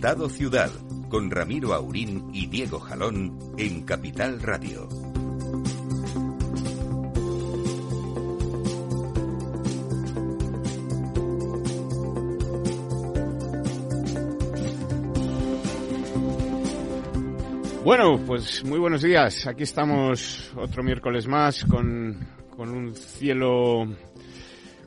[0.00, 0.70] Estado Ciudad,
[1.10, 4.88] con Ramiro Aurín y Diego Jalón en Capital Radio.
[17.84, 19.46] Bueno, pues muy buenos días.
[19.46, 22.26] Aquí estamos otro miércoles más con,
[22.56, 23.84] con un cielo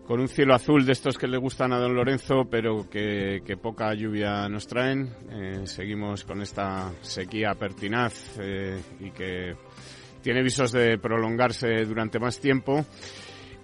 [0.08, 3.94] con un cielo azul de estos que le gustan a don Lorenzo, pero que, poca
[3.94, 5.10] lluvia nos traen.
[5.32, 9.56] Eh, seguimos con esta sequía pertinaz eh, y que
[10.22, 12.86] tiene visos de prolongarse durante más tiempo.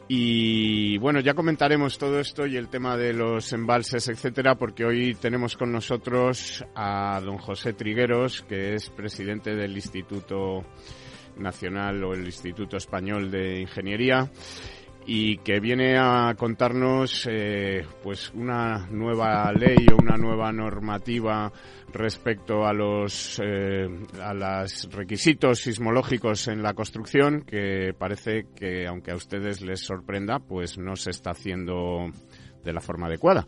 [0.07, 5.13] Y bueno, ya comentaremos todo esto y el tema de los embalses, etcétera, porque hoy
[5.13, 10.65] tenemos con nosotros a don José Trigueros, que es presidente del Instituto
[11.37, 14.31] Nacional o el Instituto Español de Ingeniería
[15.05, 21.51] y que viene a contarnos eh, pues una nueva ley o una nueva normativa
[21.91, 23.87] respecto a los eh,
[24.21, 30.39] a los requisitos sismológicos en la construcción que parece que aunque a ustedes les sorprenda
[30.39, 32.11] pues no se está haciendo
[32.69, 33.45] de la forma adecuada.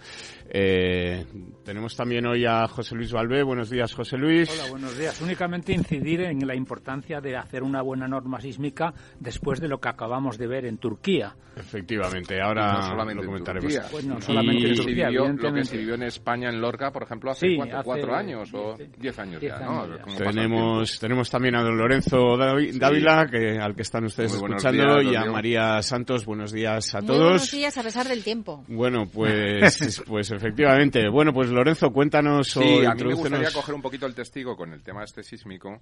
[0.49, 1.25] Eh,
[1.63, 3.43] tenemos también hoy a José Luis Valvé.
[3.43, 4.49] Buenos días, José Luis.
[4.51, 5.21] Hola, buenos días.
[5.21, 9.89] Únicamente incidir en la importancia de hacer una buena norma sísmica después de lo que
[9.89, 11.35] acabamos de ver en Turquía.
[11.55, 13.73] Efectivamente, ahora lo comentaremos.
[13.91, 17.31] Pues no solamente en Turquía, lo que se vivió en España, en Lorca, por ejemplo,
[17.31, 19.87] hace, cuatro, años o diez años ya, ¿no?
[20.17, 25.25] tenemos, tenemos también a don Lorenzo Dávila, que, al que están ustedes escuchando, y a
[25.25, 26.25] María Santos.
[26.25, 27.19] Buenos días a todos.
[27.19, 28.63] buenos días, a pesar del tiempo.
[28.67, 31.07] Bueno, pues, pues efectivamente.
[31.09, 34.73] Bueno, pues Lorenzo, cuéntanos sí, a mí me gustaría coger un poquito el testigo con
[34.73, 35.81] el tema este sísmico,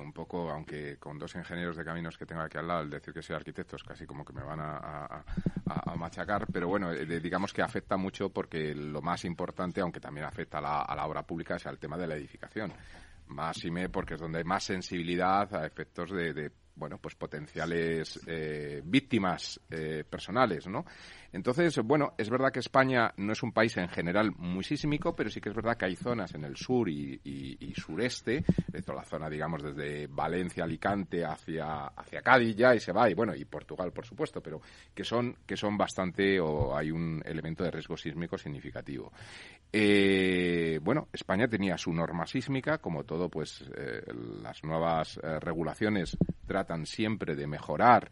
[0.00, 3.12] un poco, aunque con dos ingenieros de caminos que tengo aquí al lado, el decir
[3.12, 5.24] que soy arquitecto es casi como que me van a,
[5.96, 10.58] machacar, pero bueno, eh, digamos que afecta mucho porque lo más importante, aunque también afecta
[10.58, 12.72] a la, a la obra pública, es el tema de la edificación.
[13.28, 18.20] Más y me porque es donde hay más sensibilidad a efectos de, bueno, pues potenciales
[18.26, 20.84] eh, víctimas eh, personales, ¿no?
[21.32, 25.30] Entonces, bueno, es verdad que España no es un país en general muy sísmico, pero
[25.30, 29.28] sí que es verdad que hay zonas en el sur y, sureste, de la zona,
[29.28, 33.92] digamos, desde Valencia, Alicante hacia, hacia Cádiz ya y se va, y bueno, y Portugal,
[33.92, 34.60] por supuesto, pero
[34.94, 39.12] que son, que son bastante, o hay un elemento de riesgo sísmico significativo.
[39.72, 44.02] Eh, bueno, España tenía su norma sísmica, como todo, pues eh,
[44.42, 46.16] las nuevas eh, regulaciones
[46.46, 48.10] tratan siempre de mejorar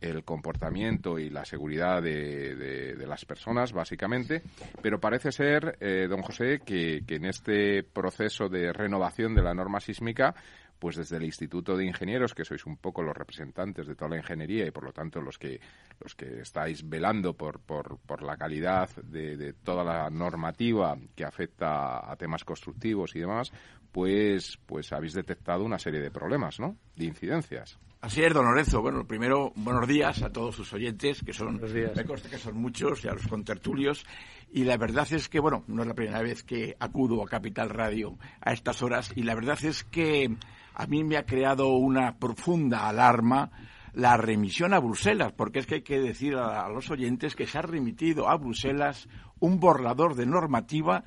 [0.00, 4.42] el comportamiento y la seguridad de, las personas, básicamente,
[4.82, 9.80] pero parece ser, eh, don José, que, en este proceso de renovación de la norma
[9.80, 10.34] sísmica,
[10.78, 14.16] pues desde el Instituto de Ingenieros, que sois un poco los representantes de toda la
[14.16, 15.60] ingeniería y por lo tanto los que,
[16.00, 21.24] los que estáis velando por, por, por la calidad de, de, toda la normativa que
[21.24, 23.52] afecta a temas constructivos y demás,
[23.92, 26.78] pues, pues habéis detectado una serie de problemas, ¿no?
[26.96, 27.78] De incidencias.
[28.02, 28.80] Así es, don Lorenzo.
[28.80, 33.04] Bueno, primero, buenos días a todos sus oyentes, que son, me consta que son muchos,
[33.04, 34.06] y a los contertulios.
[34.50, 37.68] Y la verdad es que, bueno, no es la primera vez que acudo a Capital
[37.68, 40.34] Radio a estas horas, y la verdad es que
[40.72, 43.50] a mí me ha creado una profunda alarma
[43.92, 47.46] la remisión a Bruselas, porque es que hay que decir a, a los oyentes que
[47.46, 51.04] se ha remitido a Bruselas un borrador de normativa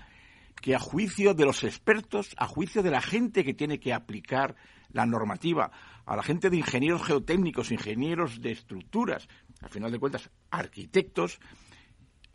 [0.61, 4.55] que a juicio de los expertos, a juicio de la gente que tiene que aplicar
[4.91, 5.71] la normativa,
[6.05, 9.27] a la gente de ingenieros geotécnicos, ingenieros de estructuras,
[9.61, 11.39] al final de cuentas, arquitectos,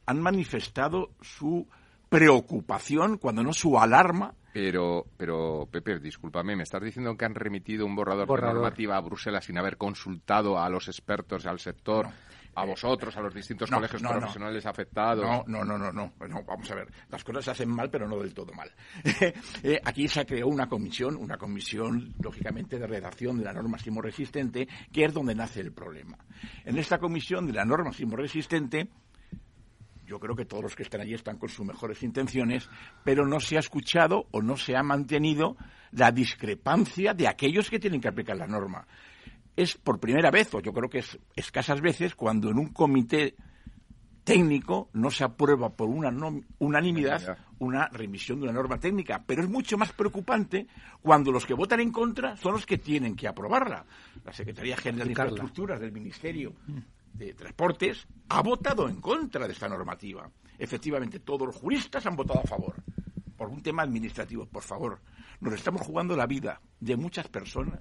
[0.06, 1.68] han manifestado su
[2.08, 4.34] preocupación, cuando no su alarma.
[4.52, 9.00] Pero, pero Pepe, discúlpame, ¿me estás diciendo que han remitido un borrador, de normativa a
[9.00, 12.08] Bruselas sin haber consultado a los expertos, al sector?
[12.60, 15.24] A vosotros, a los distintos colegios profesionales afectados.
[15.24, 18.18] No, no, no, no, no, Vamos a ver, las cosas se hacen mal, pero no
[18.18, 18.70] del todo mal.
[19.62, 24.00] Eh, aquí se creó una comisión, una comisión, lógicamente, de redacción de la norma sismo
[24.00, 26.16] resistente, que es donde nace el problema.
[26.64, 28.88] En esta comisión de la norma sismo resistente,
[30.06, 32.68] yo creo que todos los que están allí están con sus mejores intenciones,
[33.04, 35.56] pero no se ha escuchado o no se ha mantenido
[35.92, 38.86] la discrepancia de aquellos que tienen que aplicar la norma
[39.58, 43.34] es por primera vez, o yo creo que es escasas veces, cuando en un comité
[44.22, 46.12] técnico no se aprueba por una
[46.58, 49.24] unanimidad una remisión de una norma técnica.
[49.26, 50.68] Pero es mucho más preocupante
[51.02, 53.84] cuando los que votan en contra son los que tienen que aprobarla.
[54.24, 56.54] La Secretaría General de Infraestructuras del Ministerio
[57.14, 60.30] de Transportes ha votado en contra de esta normativa.
[60.56, 62.76] Efectivamente, todos los juristas han votado a favor.
[63.36, 65.00] Por un tema administrativo, por favor.
[65.40, 67.80] Nos estamos jugando la vida de muchas personas,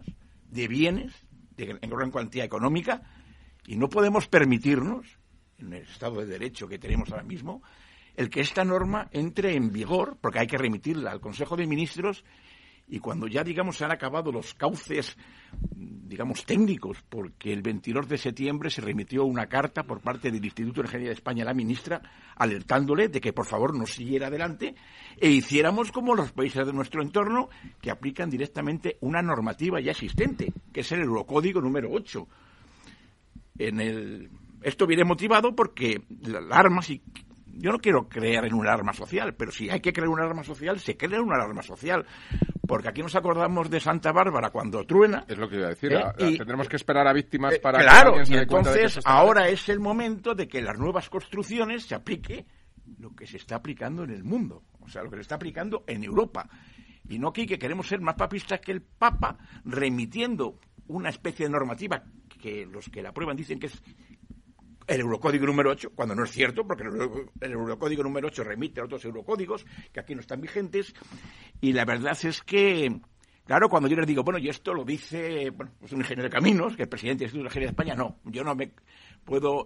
[0.50, 1.27] de bienes,
[1.58, 3.02] en gran cuantía económica,
[3.66, 5.18] y no podemos permitirnos
[5.60, 7.62] en el Estado de Derecho que tenemos ahora mismo,
[8.16, 12.24] el que esta norma entre en vigor, porque hay que remitirla al Consejo de Ministros,
[12.90, 15.18] y cuando ya, digamos, se han acabado los cauces,
[15.72, 20.82] digamos, técnicos, porque el 22 de septiembre se remitió una carta por parte del Instituto
[20.82, 22.02] de Ingeniería de España a la ministra,
[22.36, 24.76] alertándole de que, por favor, no siguiera adelante
[25.18, 27.50] e hiciéramos como los países de nuestro entorno,
[27.82, 32.28] que aplican directamente una normativa ya existente, que es el Eurocódigo número 8.
[33.60, 34.30] En el
[34.62, 37.02] esto viene motivado porque las armas, y
[37.58, 40.44] yo no quiero creer en un arma social, pero si hay que crear un arma
[40.44, 42.06] social, se crea una arma social.
[42.68, 45.26] Porque aquí nos acordamos de Santa Bárbara cuando truena.
[45.28, 45.94] Es lo que iba a decir.
[45.94, 46.38] ¿eh?
[46.38, 50.36] tendremos que esperar a víctimas eh, para claro, que y entonces ahora es el momento
[50.36, 52.46] de que las nuevas construcciones se aplique
[53.00, 54.64] lo que se está aplicando en el mundo.
[54.82, 56.50] O sea, lo que se está aplicando en Europa.
[57.10, 61.52] Y no aquí que queremos ser más papistas que el Papa, remitiendo una especie de
[61.52, 62.04] normativa
[62.38, 63.82] que los que la aprueban dicen que es
[64.88, 66.84] el Eurocódigo número 8, cuando no es cierto, porque
[67.42, 70.94] el Eurocódigo número 8 remite a otros Eurocódigos que aquí no están vigentes,
[71.62, 73.00] y la verdad es que,
[73.46, 76.36] claro, cuando yo les digo, bueno, y esto lo dice bueno, pues un ingeniero de
[76.36, 78.72] caminos, que es presidente del Instituto de Ingeniería de España, no, yo no me
[79.26, 79.66] puedo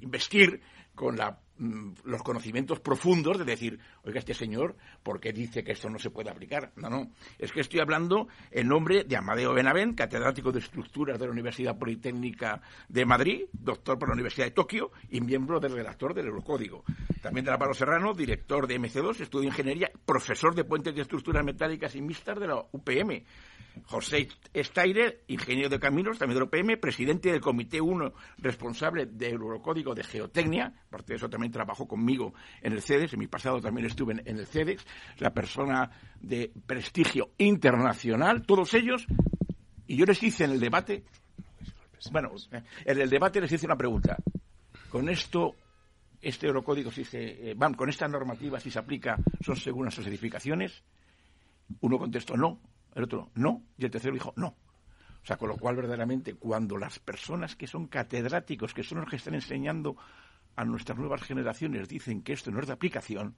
[0.00, 0.60] investir
[0.94, 5.88] con la los conocimientos profundos de decir, oiga, este señor, ¿por qué dice que esto
[5.88, 6.72] no se puede aplicar?
[6.76, 11.26] No, no, es que estoy hablando en nombre de Amadeo Benavent, catedrático de estructuras de
[11.26, 16.14] la Universidad Politécnica de Madrid, doctor por la Universidad de Tokio y miembro del redactor
[16.14, 16.84] del Eurocódigo.
[17.22, 21.44] También de Álvaro Serrano, director de MC2, estudio de Ingeniería, profesor de puentes de estructuras
[21.44, 23.24] metálicas y mixtas de la UPM
[23.86, 29.94] José Steiner, ingeniero de caminos, también del OPM, presidente del Comité 1, responsable del Eurocódigo
[29.94, 33.86] de Geotecnia, aparte de eso también trabajó conmigo en el CEDEX, en mi pasado también
[33.86, 34.84] estuve en, el CEDEX,
[35.18, 39.06] la persona de prestigio internacional, todos ellos,
[39.86, 41.04] y yo les hice en el debate,
[42.10, 42.32] bueno,
[42.84, 44.16] en el debate les hice una pregunta,
[44.90, 45.56] con esto
[46.24, 50.82] este Eurocódigo, si se, eh, con esta normativa, si se aplica, son según las certificaciones.
[51.80, 52.60] Uno contestó no,
[52.94, 54.48] el otro no, y el tercero dijo no.
[54.48, 59.08] O sea, con lo cual, verdaderamente, cuando las personas que son catedráticos, que son los
[59.08, 59.96] que están enseñando
[60.56, 63.36] a nuestras nuevas generaciones, dicen que esto no es de aplicación,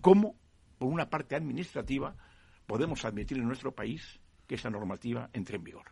[0.00, 0.36] ¿cómo,
[0.78, 2.16] por una parte administrativa,
[2.66, 5.86] podemos admitir en nuestro país que esa normativa entre en vigor?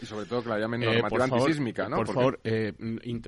[0.00, 1.96] Y sobre todo que la llamen eh, normativa antisísmica, ¿no?
[1.96, 2.72] Por favor, eh,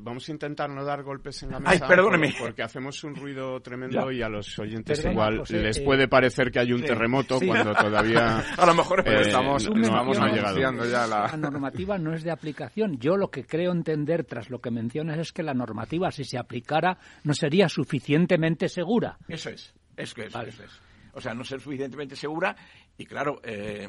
[0.02, 1.72] vamos a intentar no dar golpes en la mesa.
[1.72, 2.34] Ay, perdóneme.
[2.38, 6.60] Porque, hacemos un ruido tremendo y a los oyentes igual les eh, puede parecer que
[6.60, 8.38] hay un terremoto cuando todavía...
[8.56, 10.84] a lo mejor estamos, no, vamos llegado.
[10.86, 11.28] ya la...
[11.28, 12.98] la normativa no es de aplicación.
[12.98, 16.38] Yo lo que creo entender tras lo que mencionas es que la normativa, si se
[16.38, 19.18] aplicara, no sería suficientemente segura.
[19.28, 19.74] Eso es.
[19.96, 20.80] Es que eso es.
[21.12, 22.56] O sea, no ser suficientemente segura
[22.96, 23.40] y claro...
[23.44, 23.88] Eh,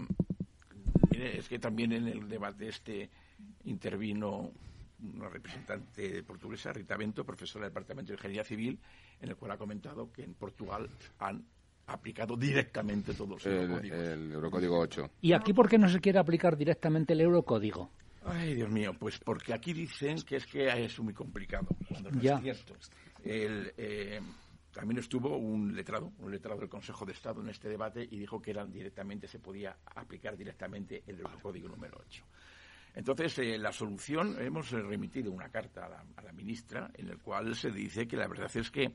[1.22, 3.10] es que también en el debate este
[3.66, 4.52] intervino
[5.14, 8.80] una representante portuguesa, Rita Bento, profesora del Departamento de Ingeniería Civil,
[9.22, 10.90] en el cual ha comentado que en Portugal
[11.20, 11.46] han
[11.88, 15.12] aplicado directamente todos los el, El Eurocódigo 8.
[15.22, 17.92] ¿Y aquí por qué no se quiere aplicar directamente el Eurocódigo?
[18.26, 22.20] Ay, Dios mío, pues porque aquí dicen que es que es muy complicado, cuando no
[22.20, 22.74] es cierto.
[23.24, 24.20] El, eh,
[24.76, 28.42] también estuvo un letrado, un letrado del Consejo de Estado en este debate y dijo
[28.42, 32.24] que era directamente se podía aplicar directamente el código número 8.
[32.96, 37.72] Entonces, eh, la solución, hemos remitido una carta a la, ministra en la cual se
[37.72, 38.92] dice que la verdad es que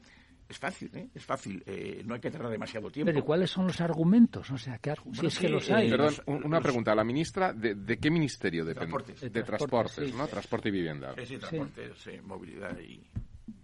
[0.46, 1.08] es fácil, ¿eh?
[1.14, 3.10] es fácil, eh, no hay que tardar demasiado tiempo.
[3.10, 4.50] Pero ¿cuáles son los argumentos?
[4.50, 4.78] O sea,
[5.12, 5.88] si es que los hay.
[5.88, 6.94] Perdón, una pregunta.
[6.94, 9.02] ¿La ministra de, qué ministerio depende?
[9.30, 10.28] De transportes, ¿no?
[10.28, 11.14] Transporte y vivienda.
[11.16, 13.00] Sí, sí, transportes, movilidad y...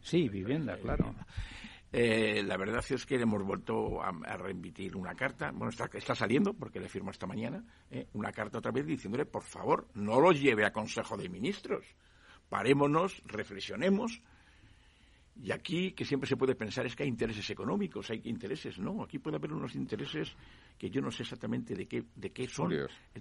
[0.00, 1.14] Sí, vivienda, claro.
[1.92, 6.52] Eh, la verdad es que hemos vuelto a, remitir una carta, bueno, está, está, saliendo,
[6.52, 10.32] porque le firmo esta mañana, eh, una carta otra vez diciéndole, por favor, no lo
[10.32, 11.86] lleve a Consejo de Ministros,
[12.48, 14.20] parémonos, reflexionemos
[15.42, 19.02] Y aquí, que siempre se puede pensar, es que hay intereses económicos, hay intereses, ¿no?
[19.02, 20.34] Aquí puede haber unos intereses
[20.78, 22.72] que yo no sé exactamente de qué, de qué son.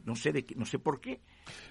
[0.05, 1.19] No sé, de no sé por qué.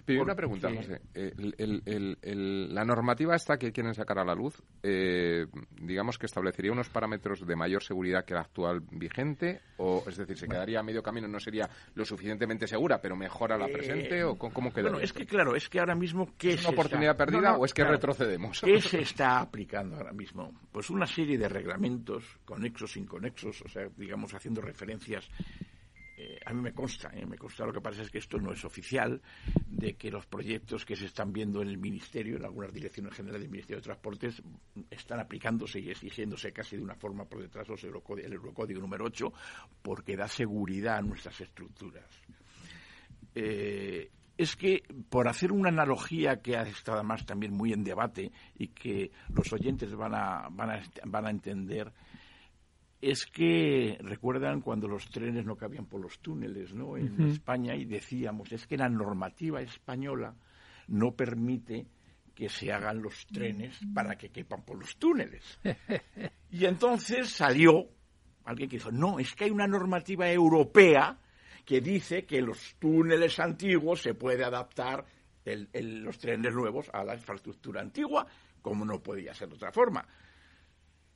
[0.05, 1.01] Pero una pregunta, José.
[1.15, 5.47] la normativa esta que quieren sacar a la luz, eh,
[5.81, 10.37] digamos que establecería unos parámetros de mayor seguridad que la actual vigente, o es decir,
[10.37, 14.37] se quedaría a medio camino, no sería lo suficientemente segura, pero mejora la presente, o
[14.37, 14.91] cómo queda.
[14.91, 17.73] Bueno, es que claro, es que ahora mismo qué es una oportunidad perdida o es
[17.73, 18.61] que retrocedemos.
[18.61, 20.34] ¿Qué se está aplicando ahora mismo?
[20.73, 25.29] Pues una serie de reglamentos conexos, inconexos, o sea, digamos haciendo referencias
[26.17, 28.53] eh, a mí me consta, eh, me consta, lo que pasa es que esto no
[28.53, 29.21] es oficial,
[29.67, 33.43] de que los proyectos que se están viendo en el Ministerio, en algunas direcciones generales
[33.43, 34.41] del Ministerio de Transportes,
[34.91, 39.33] están aplicándose y exigiéndose casi de una forma por detrás los el Eurocódigo número 8,
[39.83, 42.09] porque da seguridad a nuestras estructuras.
[43.35, 48.33] Eh, es que, por hacer una analogía que ha estado además también muy en debate
[48.59, 51.93] y que los oyentes van a, van a, van a entender,
[53.01, 56.97] es que recuerdan cuando los trenes no cabían por los túneles ¿no?
[56.97, 60.35] en España y decíamos, es que la normativa española
[60.89, 61.87] no permite
[62.35, 65.61] que se hagan los trenes para que quepan por los túneles.
[66.51, 67.89] y entonces salió
[68.45, 71.19] alguien que dijo, no, es que hay una normativa europea
[71.65, 75.05] que dice que los túneles antiguos se puede adaptar
[75.45, 78.27] los trenes nuevos a la infraestructura antigua,
[78.63, 80.07] como no podía ser de otra forma.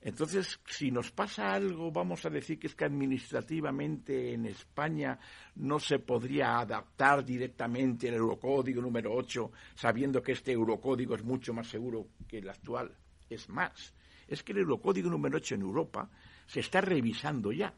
[0.01, 5.19] Entonces, si nos pasa algo, vamos a decir que es que administrativamente en España
[5.55, 11.53] no se podría adaptar directamente el Eurocódigo número 8, sabiendo que este Eurocódigo es mucho
[11.53, 12.95] más seguro que el actual.
[13.29, 13.93] Es más,
[14.27, 16.09] es que el Eurocódigo número 8 en Europa
[16.45, 17.73] se está revisando ya.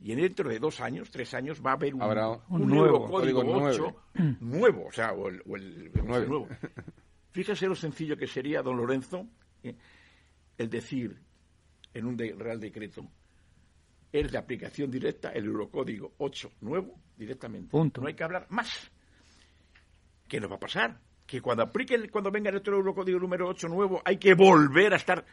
[0.00, 2.00] Y dentro de dos años, tres años, va a haber un,
[2.68, 3.96] nuevo Eurocódigo 8
[4.40, 6.48] nuevo, o sea, o el, nuevo.
[7.30, 9.26] Fíjese lo sencillo que sería, don Lorenzo,
[9.62, 9.74] eh,
[10.58, 11.18] el decir,
[11.94, 13.08] en un Real Decreto
[14.12, 17.76] es de aplicación directa el Eurocódigo 8 nuevo directamente.
[17.76, 18.92] No hay que hablar más.
[20.28, 21.00] ¿Qué nos va a pasar?
[21.26, 24.96] Que cuando apliquen, cuando venga el otro Eurocódigo número 8 nuevo, hay que volver a
[24.96, 25.24] estar.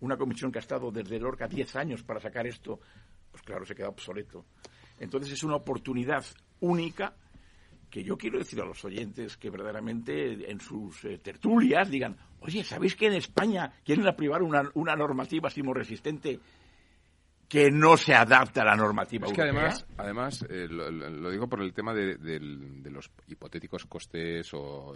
[0.00, 2.78] Una comisión que ha estado desde Lorca 10 años para sacar esto,
[3.34, 4.44] pues claro, se queda obsoleto.
[5.00, 6.24] Entonces es una oportunidad
[6.60, 7.16] única
[7.90, 12.62] que yo quiero decir a los oyentes que verdaderamente en sus eh, tertulias digan, oye,
[12.62, 16.38] ¿sabéis que en España quieren aprobar una, una normativa resistente
[17.54, 21.62] que no se adapta a la normativa es que además, además eh, lo, digo por
[21.62, 22.40] el tema de,
[22.90, 24.92] los hipotéticos costes o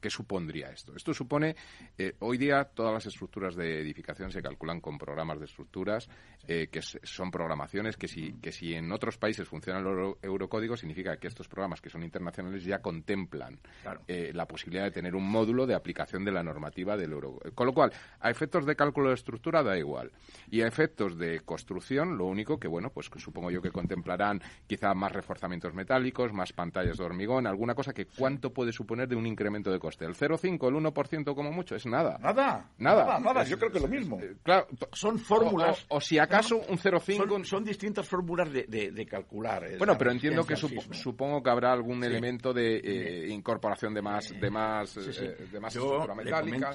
[0.00, 0.94] qué supondría esto.
[0.94, 1.56] Esto supone,
[1.98, 6.08] eh, hoy día todas las estructuras de edificación se calculan con programas de estructuras
[6.46, 11.16] eh, que son programaciones que si, que si en otros países funciona el eurocódigo significa
[11.16, 13.58] que estos programas que son internacionales ya contemplan
[14.06, 17.40] la posibilidad de tener un módulo de aplicación de la normativa del euro.
[17.56, 20.12] Con lo cual, a efectos de cálculo de estructura da igual
[20.48, 24.94] y a efectos de construcción lo único que, bueno, pues supongo yo que contemplarán quizá
[24.94, 29.26] más reforzamientos metálicos, más pantallas de hormigón, alguna cosa que cuánto puede suponer de un
[29.26, 30.04] incremento de coste.
[30.04, 31.74] ¿El 0,5, el 1% como mucho?
[31.74, 32.18] Es nada.
[32.20, 32.70] Nada.
[32.78, 33.18] Nada.
[33.18, 34.18] Nada, Yo creo que es lo mismo.
[34.20, 34.66] Eh, claro.
[34.92, 35.86] Son fórmulas.
[35.88, 37.44] O, si acaso un 0,5...
[37.44, 39.64] Son, distintas fórmulas de, calcular.
[39.64, 44.28] Eh, bueno, pero entiendo que supongo que habrá algún elemento de eh, incorporación de más,
[44.38, 46.72] de más, de más estructura metálica.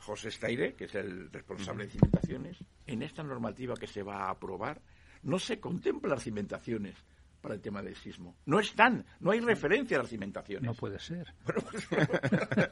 [0.00, 2.58] José Staire, que es el responsable de cimentaciones,
[2.92, 4.80] en esta normativa que se va a aprobar
[5.22, 6.96] no se contemplan cimentaciones
[7.40, 8.36] para el tema del sismo.
[8.46, 10.66] No están, no hay referencia a las cimentaciones.
[10.66, 11.34] No puede ser.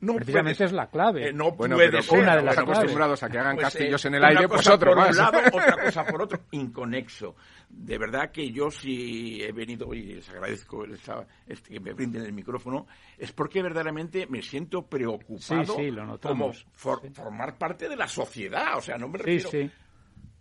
[0.00, 1.28] no Precisamente es la clave.
[1.28, 2.18] Eh, no bueno, puede ser.
[2.18, 4.94] Una de las acostumbrados a que hagan pues, castillos eh, en el aire, pues otro
[4.94, 5.10] más.
[5.10, 7.34] Un lado, otra cosa por otro, inconexo.
[7.68, 10.98] De verdad que yo sí he venido y les agradezco el,
[11.46, 12.86] este, que me brinden el micrófono,
[13.18, 18.78] es porque verdaderamente me siento preocupado sí, lo como formar parte de la sociedad.
[18.78, 19.70] O sea, no me refiero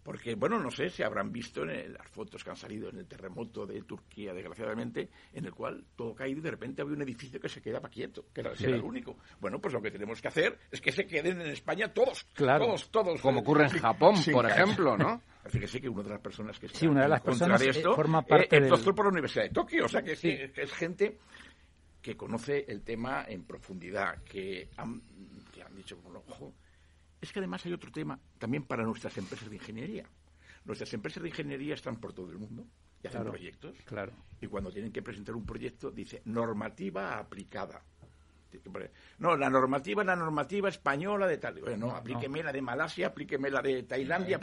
[0.04, 3.08] porque, bueno, no sé si habrán visto en las fotos que han salido en el
[3.08, 7.40] terremoto de Turquía, desgraciadamente, en el cual todo caído y de repente había un edificio
[7.40, 9.18] que se quedaba quieto, que era, el único.
[9.40, 12.90] Bueno, pues lo que tenemos que hacer es que se queden en España todos, todos,
[12.92, 13.22] todos.
[13.22, 15.22] Como ocurre en Japón, por ejemplo, ¿no?
[15.46, 17.96] Fíjese que una de las personas que está sí, una de las personas de esto
[17.96, 21.18] forma eh, parte el doctor por la Universidad de Tokio, o sea que, es gente
[22.02, 25.02] que conoce el tema en profundidad, que han,
[25.54, 26.54] que han dicho, bueno, ojo,
[27.24, 30.06] es que además hay otro tema también para nuestras empresas de ingeniería.
[30.66, 32.66] Nuestras empresas de ingeniería están por todo el mundo
[33.04, 33.76] y hacen proyectos.
[33.86, 34.14] Claro.
[34.40, 37.84] Y cuando tienen que presentar un proyecto, dice normativa aplicada.
[39.18, 41.60] No, la normativa es la normativa española de tal.
[41.60, 44.40] Bueno, no, aplíqueme la de Malasia, aplíqueme la de Tailandia,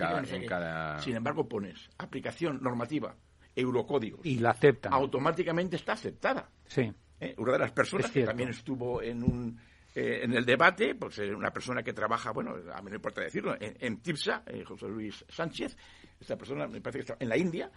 [1.01, 3.15] Sin embargo, pones aplicación normativa,
[3.55, 4.27] eurocódigos.
[4.27, 4.93] Y la aceptan.
[4.93, 6.51] Automáticamente está aceptada.
[6.67, 6.93] Sí.
[7.21, 7.35] ¿Eh?
[7.39, 9.61] Una de las personas que también estuvo en un
[9.95, 13.21] eh, en el debate, pues eh, una persona que trabaja, bueno, a mí no importa
[13.21, 15.77] decirlo, en, en TIPSA, eh, José Luis Sánchez,
[16.21, 17.71] esta persona me parece que está en la India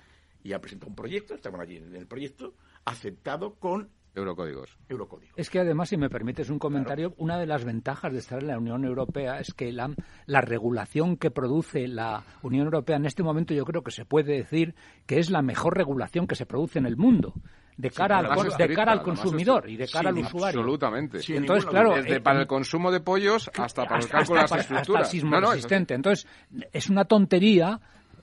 [0.43, 2.53] y ha presentado un proyecto, estamos allí en el proyecto,
[2.85, 4.77] aceptado con Eurocódigos.
[4.89, 5.33] Eurocódigo.
[5.35, 8.47] Es que además, si me permites un comentario, una de las ventajas de estar en
[8.47, 9.91] la Unión Europea es que la,
[10.27, 14.33] la, regulación que produce la Unión Europea en este momento yo creo que se puede
[14.33, 14.75] decir
[15.07, 17.33] que es la mejor regulación que se produce en el mundo
[17.77, 20.59] de cara, Sí, al, de cara al consumidor y de cara Sí, al usuario.
[20.61, 21.19] Absolutamente.
[21.19, 24.35] Sí, Entonces, claro, Desde eh, para el consumo de pollos hasta para el hasta, cálculo
[24.37, 25.09] de las hasta- hasta el estructuras.
[25.09, 25.93] sismo No, no, resistente.
[25.93, 26.27] Entonces,
[26.71, 27.79] es una tontería,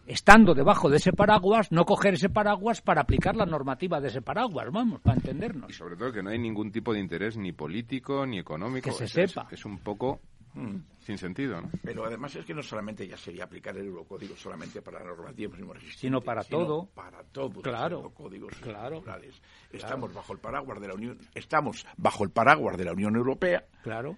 [0.06, 4.22] estando debajo de ese paraguas, no coger ese paraguas para aplicar la normativa de ese
[4.22, 5.74] paraguas, vamos, para Y entendernos.
[5.76, 8.88] sobre todo que no hay ningún tipo de interés ni político ni económico.
[8.88, 9.48] Que se Es- es- sepa.
[9.50, 10.20] Es, un poco
[10.54, 11.70] mm, sin sentido, ¿no?
[11.82, 15.56] Pero además es que no solamente ya sería aplicar el eurocódigo solamente para la normativa
[15.96, 16.86] Sino para todo.
[16.94, 19.42] para todos Claro, los eurocódigos claro, estructurales.
[19.70, 23.64] Estamos bajo el paraguas de la Unión, estamos bajo el paraguas de la Unión Europea
[23.82, 24.16] Claro.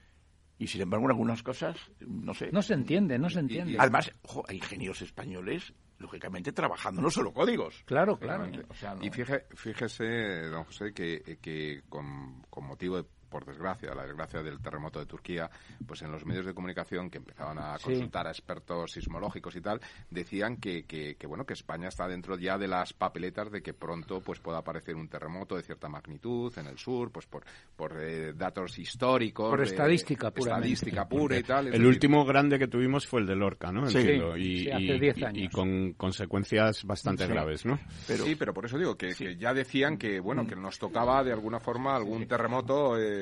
[0.59, 2.51] y sin embargo en algunas cosas no sé.
[2.53, 3.77] No se entiende, no se entiende.
[3.79, 7.83] Además, ojo, hay ingenieros españoles lógicamente trabajando no solo códigos.
[7.85, 8.51] Claro, claro.
[8.69, 13.47] O sea, no- Y fíjese, fíjese, don José, que, que con, con motivo de por
[13.47, 15.51] desgracia, la desgracia del terremoto de Turquía,
[15.87, 17.85] pues en los medios de comunicación que empezaban a Sí.
[17.87, 22.37] consultar a expertos sismológicos y tal, decían que, que, que, bueno que España está dentro
[22.37, 26.53] ya de las papeletas de que pronto pues pueda aparecer un terremoto de cierta magnitud
[26.59, 27.43] en el sur, pues por,
[27.75, 30.73] por eh, datos históricos, Por de- estadística puramente.
[30.75, 31.67] estadística pura y tal.
[31.67, 33.87] El decir, último grande que tuvimos fue el de Lorca, ¿no?
[33.87, 33.99] Sí.
[34.37, 35.39] y, Sí, hace y- 10 y- años.
[35.45, 37.33] y con consecuencias bastante Sí.
[37.33, 37.79] graves, ¿no?
[38.07, 41.23] pero, sí, pero por eso digo que, que ya decían que bueno que nos tocaba
[41.25, 43.22] de alguna forma algún terremoto eh,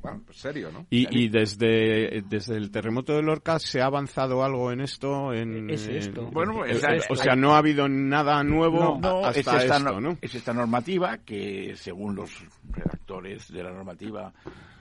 [0.00, 0.86] bueno, pues serio, ¿no?
[0.90, 5.32] Y, y desde, desde el terremoto de Lorca se ha avanzado algo en esto.
[5.32, 6.22] En, Es esto.
[6.22, 7.12] en- Bueno, eh, es eh, esto.
[7.12, 10.18] o sea, no ha habido nada nuevo No, hasta es esta, esto, no- ¿no?
[10.20, 12.30] es esta normativa que, según los
[12.70, 14.32] redactores de la normativa,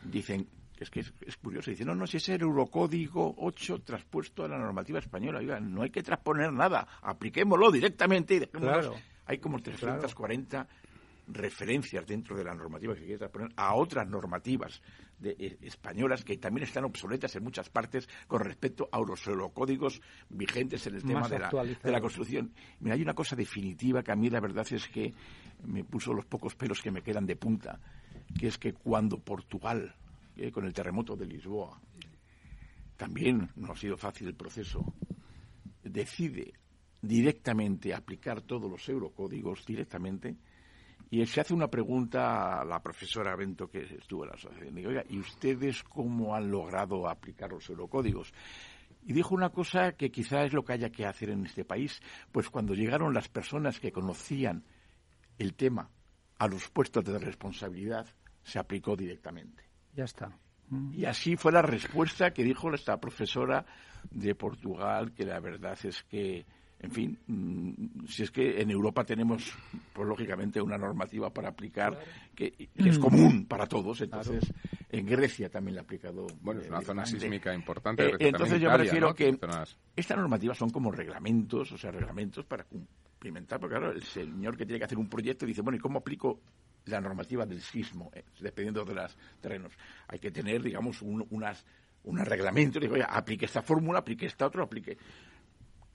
[0.04, 1.70] dicen que es que es, es curioso.
[1.72, 5.40] Dicen, no, no, si es el Eurocódigo 8 traspuesto a la normativa española.
[5.40, 6.88] Oiga, no hay que transponer nada.
[7.02, 8.72] Apliquémoslo directamente y dejémoslo.
[8.72, 8.96] Claro.
[9.26, 10.68] Hay como 340
[11.32, 14.82] referencias dentro de la normativa que se quiere transponer a otras normativas
[15.20, 20.02] de, eh, españolas que también están obsoletas en muchas partes con respecto a los eurocódigos
[20.30, 22.52] vigentes en el tema de la, de la construcción.
[22.80, 25.14] Mira, hay una cosa definitiva que a mí la verdad es que
[25.66, 27.80] me puso los pocos pelos que me quedan de punta,
[28.38, 29.94] que es que cuando Portugal,
[30.36, 31.80] eh, con el terremoto de Lisboa,
[32.98, 34.94] también no ha sido fácil el proceso,
[35.84, 36.54] decide
[37.02, 40.36] directamente aplicar todos los eurocódigos directamente,
[41.12, 44.76] y se hace una pregunta a la profesora Bento que estuvo en la asociación.
[44.76, 48.32] Digo, oiga, ¿y ustedes cómo han logrado aplicar los eurocódigos?
[49.04, 52.00] Y dijo una cosa que quizá es lo que haya que hacer en este país,
[52.32, 54.64] pues cuando llegaron las personas que conocían
[55.40, 55.90] el tema
[56.38, 58.06] a los puestos de responsabilidad,
[58.44, 59.64] se aplicó directamente.
[59.96, 60.38] Ya está.
[60.70, 60.94] Mm.
[60.94, 63.66] Y así fue la respuesta que dijo esta profesora
[64.12, 66.46] de Portugal, que la verdad es que,
[66.82, 69.54] en fin, mm, si es que en Europa tenemos,
[69.94, 72.00] pues lógicamente, una normativa para aplicar
[72.36, 74.54] que, que es común para todos, entonces
[74.90, 76.26] en Grecia también la ha aplicado.
[76.42, 78.08] Bueno, es una zona sísmica importante.
[78.08, 79.14] Eh, entonces yo Italia, prefiero ¿no?
[79.16, 84.04] que Zonas- estas normativas son como reglamentos, o sea, reglamentos para cumplimentar, porque claro, el
[84.04, 86.40] señor que tiene que hacer un proyecto dice, bueno, ¿y cómo aplico
[86.86, 89.74] la normativa del sismo, eh, dependiendo de los terrenos?
[90.08, 91.66] Hay que tener, digamos, un, unas,
[92.06, 94.98] unos reglamentos, digo, oye, aplique esta fórmula, aplique esta otra, aplique...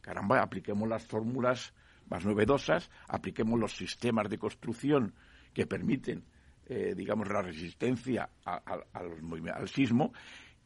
[0.04, 1.72] Caramba, apliquemos las fórmulas
[2.10, 5.14] más novedosas, apliquemos los sistemas de construcción
[5.54, 6.26] que permiten,
[6.66, 10.12] eh, digamos, la resistencia al sismo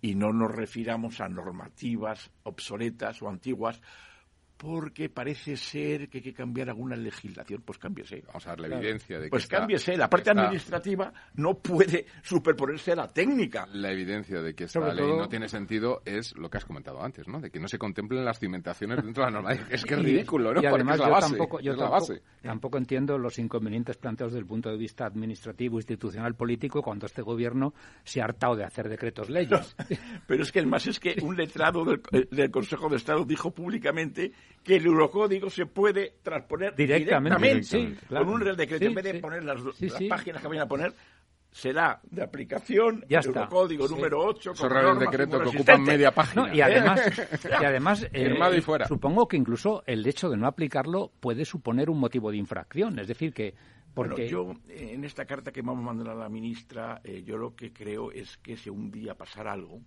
[0.01, 3.81] y no nos refiramos a normativas obsoletas o antiguas
[4.59, 7.62] porque parece ser que hay que cambiar alguna legislación.
[7.64, 8.23] Pues cámbiese.
[8.27, 9.97] Vamos a ver la evidencia de que Pues esta- cámbiese.
[9.97, 13.66] La parte administrativa no puede superponerse a la técnica.
[13.73, 16.64] La evidencia de que esta Sobre ley todo- no tiene sentido es lo que has
[16.64, 17.40] comentado antes, ¿no?
[17.40, 19.51] De que no se contemplen las cimentaciones dentro de la norma.
[19.71, 20.61] Es que es ridículo, ¿no?
[20.61, 22.23] Y además Porque es la yo tampoco, yo es la tampoco, base.
[22.42, 27.23] tampoco entiendo los inconvenientes planteados desde el punto de vista administrativo, institucional, político, cuando este
[27.23, 29.77] gobierno se ha hartado de hacer decretos leyes.
[30.27, 33.25] Pero es que el más es que un letrado del, eh, del Consejo de Estado
[33.25, 34.33] dijo públicamente
[34.65, 38.25] que el eurocódigo se puede transponer Directamente, directamente, sí, claro.
[38.27, 38.81] con un real decreto.
[38.81, 39.19] Sí, en vez de sí.
[39.21, 40.09] poner las, Sí, las sí.
[40.09, 40.93] páginas que vayan a poner,
[41.51, 43.41] será de aplicación Ya el está.
[43.41, 43.95] eurocódigo Sí.
[43.95, 44.53] número 8.
[44.53, 46.47] Esos reales decretos que ocupan media página.
[46.49, 47.01] No, y además,
[47.63, 48.87] y además eh, Firmado y fuera.
[48.87, 52.99] supongo que incluso el hecho de no aplicarlo puede suponer un motivo de infracción.
[52.99, 53.55] Es decir, que
[53.95, 57.39] Bueno, porque yo, en esta carta que vamos a mandar a la ministra, eh, yo
[57.39, 59.81] lo que creo es que si un día pasara algo,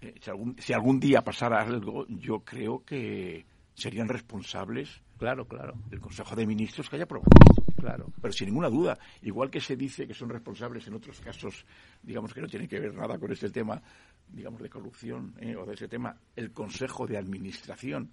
[0.00, 5.74] eh, si, algún, si algún día pasara algo, yo creo que serían responsables claro, claro.
[5.90, 7.72] el Consejo de Ministros que haya aprobado esto.
[7.76, 8.10] Claro.
[8.20, 11.64] Pero sin ninguna duda, igual que se dice que son responsables en otros casos,
[12.02, 13.80] digamos que no tienen que ver nada con este tema,
[14.28, 18.10] digamos, de corrupción eh, o de ese tema, el Consejo de Administración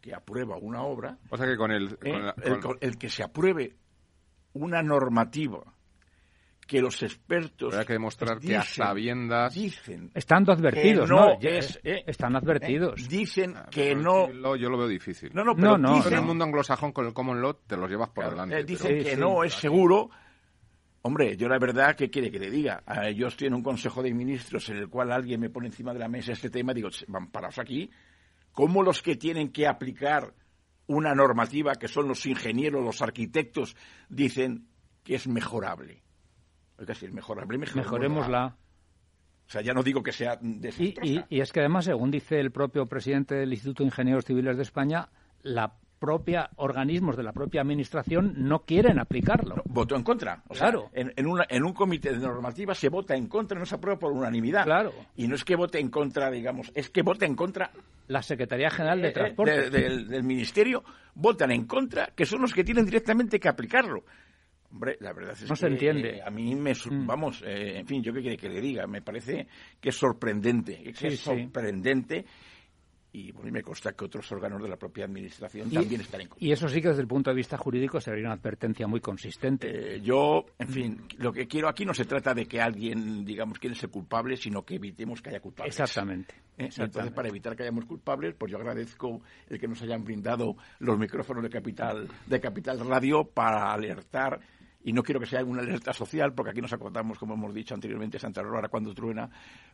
[0.00, 1.18] que aprueba una obra.
[1.30, 2.32] O sea que con el, eh,
[2.80, 3.76] el, que se apruebe
[4.54, 5.73] una normativa
[6.66, 12.36] que los expertos hay que demostrar que a sabiendas dicen estando advertidos no, eh, están
[12.36, 16.22] advertidos dicen ah, que no yo lo veo difícil no no pero no, en el
[16.22, 19.54] mundo anglosajón con el common law te los llevas por delante dicen que no es
[19.54, 20.10] seguro
[21.06, 22.82] Hombre, yo la verdad, ¿qué quiere que le diga?
[22.86, 25.92] Ah, yo estoy en un consejo de ministros en el cual alguien me pone encima
[25.92, 27.90] de la mesa este tema y digo, van parados aquí.
[28.52, 30.32] ¿Cómo los que tienen que aplicar
[30.86, 33.76] una normativa, que son los ingenieros, los arquitectos,
[34.08, 34.66] dicen
[35.02, 36.03] que es mejorable?
[36.78, 37.56] Oiga, si es mejorable.
[39.46, 42.50] O sea, ya no digo que sea y, y, es que además, según dice el
[42.50, 45.10] propio presidente del Instituto de Ingenieros Civiles de España,
[45.42, 49.62] la propia organismos de la propia administración no quieren aplicarlo.
[49.66, 50.42] votó en contra.
[50.50, 50.90] claro.
[50.92, 54.64] en, en, un comité de normativa se vota en contra, no se aprueba por unanimidad.
[54.64, 54.92] Claro.
[55.16, 57.70] Y no es que vote en contra, digamos, es que vote en contra.
[58.08, 59.70] La Secretaría General de eh, eh, Transporte.
[59.70, 60.84] del Ministerio
[61.14, 64.04] votan en contra, que son los que tienen directamente que aplicarlo.
[64.74, 66.16] Hombre, la verdad es no se entiende.
[66.16, 67.06] Eh, a mí me, mm.
[67.06, 69.46] vamos, en fin, yo qué quiere que le diga, me parece
[69.80, 72.26] que es sorprendente, que es sorprendente
[73.14, 76.44] y bueno, me consta que otros órganos de la propia administración también están en contra.
[76.44, 79.94] Y eso sí que desde el punto de vista jurídico sería una advertencia muy consistente.
[79.94, 83.60] Eh, yo, en fin, lo que quiero aquí no se trata de que alguien, digamos,
[83.60, 85.78] quiera ser culpable, sino que evitemos que haya culpables.
[85.78, 86.34] Exactamente.
[86.58, 86.68] ¿Eh?
[86.76, 90.98] Entonces, para evitar que hayamos culpables, pues yo agradezco el que nos hayan brindado los
[90.98, 94.40] micrófonos de Capital, de Capital Radio para alertar
[94.84, 97.74] y no quiero que sea una alerta social, porque aquí nos acordamos, como hemos dicho
[97.74, 99.28] anteriormente, Santa Aurora cuando truena,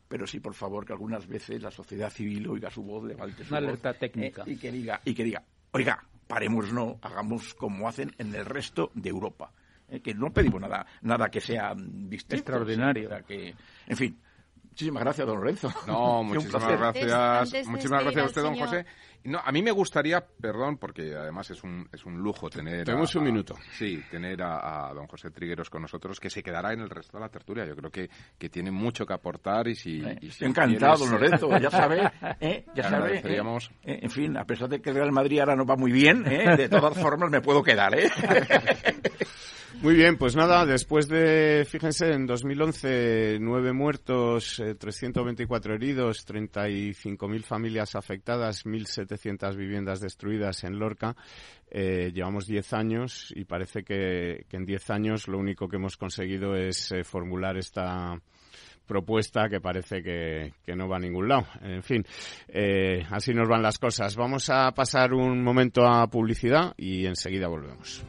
[0.08, 3.52] pero sí, por favor, que algunas veces la sociedad civil oiga su voz, levante su
[3.52, 4.44] una alerta técnica.
[4.46, 5.42] Eh, y, que diga, y que diga,
[5.72, 9.52] oiga, paremos no, hagamos como hacen en el resto de Europa.
[9.88, 12.36] Eh, que no pedimos nada, nada que sea distinto.
[12.36, 13.10] Extraordinario.
[13.26, 13.52] que,
[13.88, 14.16] en fin,
[14.70, 15.72] Muchísimas gracias, don Lorenzo.
[15.86, 17.66] No, muchísimas gracias.
[17.66, 18.86] muchísimas gracias a usted, don José.
[19.24, 22.85] No, a mí me gustaría, perdón, porque además es un, es un lujo tener.
[22.85, 23.56] Tenemos un minuto.
[23.72, 27.24] sí, tener a, don José Trigueros con nosotros, que se quedará en el resto de
[27.24, 27.66] la tertulia.
[27.66, 30.02] Yo creo que, que tiene mucho que aportar y si.
[30.40, 31.50] encantado, don Lorenzo.
[31.59, 32.64] Ya sabe, ¿eh?
[32.74, 33.18] ya sabe.
[33.18, 33.42] ¿eh?
[33.85, 33.98] ¿eh?
[34.02, 36.56] en fin, a pesar de que el Real Madrid ahora no va muy bien, ¿eh?
[36.56, 38.11] de todas formas me puedo quedar, ¿eh?
[39.83, 47.42] Muy bien, pues nada, después de, fíjense, en 2011, nueve muertos, 324 eh, heridos, 35.000
[47.42, 49.09] familias afectadas, 1.700
[49.56, 51.16] viviendas destruidas en Lorca,
[51.70, 56.56] eh, llevamos 10 años y parece que, en 10 años lo único que hemos conseguido
[56.56, 58.20] es eh, formular esta
[58.86, 61.46] propuesta que parece que, no va a ningún lado.
[61.62, 62.04] En fin,
[63.10, 64.16] así nos van las cosas.
[64.16, 68.04] Vamos a pasar un momento a publicidad y enseguida volvemos.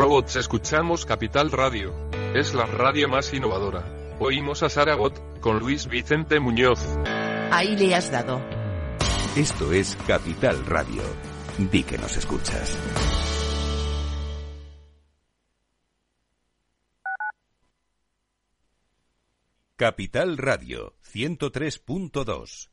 [0.00, 1.94] Robots escuchamos Capital Radio.
[2.34, 3.84] Es la radio más innovadora.
[4.18, 6.80] Oímos a Saragot, con Luis Vicente Muñoz.
[7.50, 8.40] Ahí le has dado.
[9.36, 11.02] Esto es Capital Radio.
[11.58, 12.78] Di que nos escuchas.
[19.76, 22.70] Capital Radio 103.2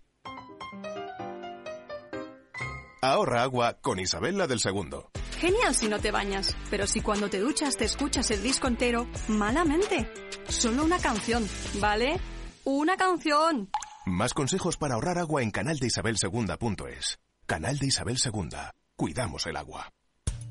[3.02, 5.12] Ahorra agua con Isabel la del Segundo.
[5.40, 9.08] Genial si no te bañas, pero si cuando te duchas te escuchas el disco entero,
[9.28, 10.12] malamente.
[10.50, 11.48] Solo una canción,
[11.80, 12.20] ¿vale?
[12.64, 13.70] ¡Una canción!
[14.06, 17.20] Más consejos para ahorrar agua en canaldeisabelsegunda.es.
[17.46, 18.74] Canal de Isabel Segunda.
[18.96, 19.90] Cuidamos el agua.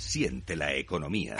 [0.00, 1.36] Siente la economía.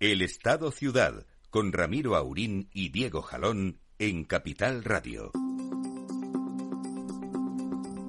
[0.00, 5.30] El Estado Ciudad, con Ramiro Aurín y Diego Jalón, en Capital Radio.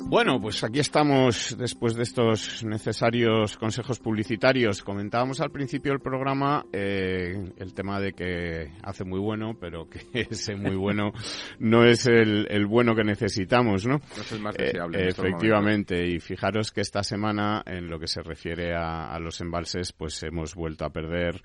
[0.08, 4.84] Bueno, pues aquí estamos después de estos necesarios consejos publicitarios.
[4.84, 10.02] Comentábamos al principio del programa eh, el tema de que hace muy bueno, pero que
[10.30, 11.12] ese muy bueno
[11.58, 13.96] no es el, bueno que necesitamos, ¿no?
[13.98, 15.06] No es el más deseable.
[15.06, 19.92] Eh, efectivamente, y fijaros que esta semana, en lo que se refiere a, los embalses,
[19.92, 21.42] pues hemos vuelto a perder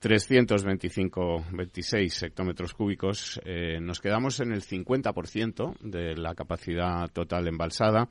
[0.00, 3.40] 325, 26 hectómetros cúbicos.
[3.46, 8.01] Eh, nos quedamos en el 50% de la capacidad total embalsada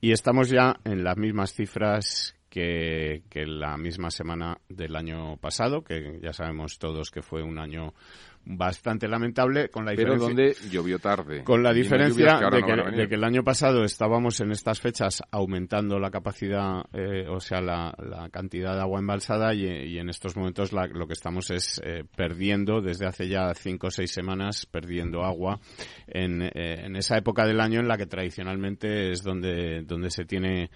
[0.00, 6.18] y estamos ya en las mismas cifras que, la misma semana del año pasado, que
[6.22, 7.94] ya sabemos todos que fue un año
[8.44, 11.44] bastante lamentable con la pero donde llovió tarde.
[11.44, 16.82] con la diferencia de, que, el año pasado estábamos en estas fechas aumentando la capacidad
[16.92, 17.94] eh, o sea la,
[18.32, 23.06] cantidad de agua embalsada y, en estos momentos lo que estamos es eh, perdiendo desde
[23.06, 25.60] hace ya cinco o seis semanas perdiendo agua
[26.08, 26.50] en, eh,
[26.84, 30.70] en, esa época del año en la que tradicionalmente es donde donde se tiene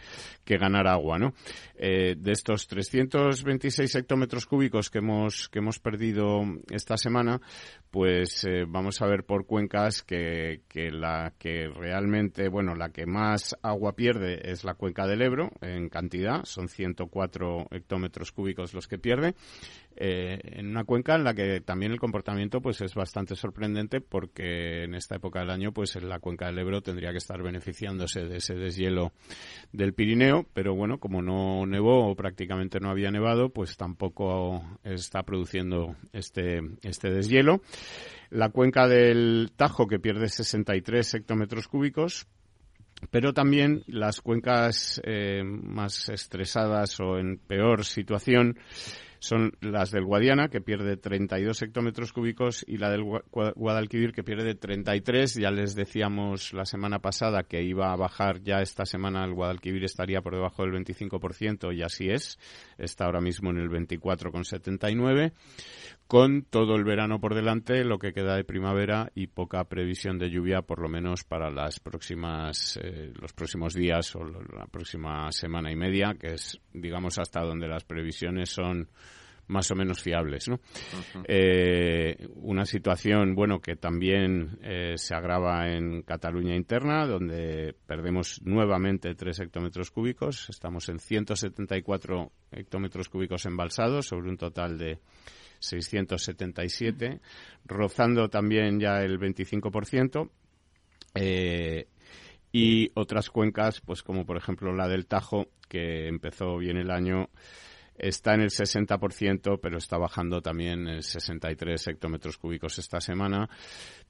[0.44, 1.34] que ganar agua no
[1.78, 7.40] de estos 326 hectómetros cúbicos que hemos que hemos perdido esta semana
[7.90, 13.06] pues eh, vamos a ver por cuencas que, que, la que realmente, bueno, la que
[13.06, 18.86] más agua pierde es la cuenca del Ebro en cantidad, son 104 hectómetros cúbicos los
[18.86, 19.34] que pierde,
[19.98, 24.84] eh, en una cuenca en la que también el comportamiento pues es bastante sorprendente porque
[24.84, 28.36] en esta época del año pues la cuenca del Ebro tendría que estar beneficiándose de
[28.36, 29.12] ese deshielo
[29.72, 35.22] del Pirineo, pero bueno, como no nevó o prácticamente no había nevado, pues tampoco está
[35.22, 37.62] produciendo este, este deshielo.
[38.28, 42.26] La cuenca del Tajo que pierde 63 hectómetros cúbicos,
[43.10, 48.58] pero también las cuencas eh, más estresadas o en peor situación
[49.18, 54.54] son las del Guadiana, que pierde 32 hectómetros cúbicos, y la del Guadalquivir, que pierde
[54.54, 55.34] 33.
[55.34, 59.84] Ya les decíamos la semana pasada que iba a bajar ya esta semana el Guadalquivir
[59.84, 62.38] estaría por debajo del 25%, y así es.
[62.78, 65.32] Está ahora mismo en el 24,79
[66.06, 70.30] con todo el verano por delante, lo que queda de primavera y poca previsión de
[70.30, 75.72] lluvia, por lo menos para las próximas, eh, los próximos días o la próxima semana
[75.72, 78.88] y media, que es, digamos, hasta donde las previsiones son
[79.48, 80.58] más o menos fiables, ¿no?
[81.24, 89.14] Eh, una situación, bueno, que también eh, se agrava en Cataluña interna, donde perdemos nuevamente
[89.14, 90.48] 3 hectómetros cúbicos.
[90.50, 94.98] Estamos en 174 hectómetros cúbicos embalsados sobre un total de
[95.58, 97.20] 677,
[97.64, 100.30] rozando también ya el 25%.
[101.14, 101.86] Eh,
[102.52, 107.28] y otras cuencas, pues como por ejemplo la del Tajo, que empezó bien el año,
[107.98, 113.48] está en el 60%, pero está bajando también el 63 hectómetros cúbicos esta semana.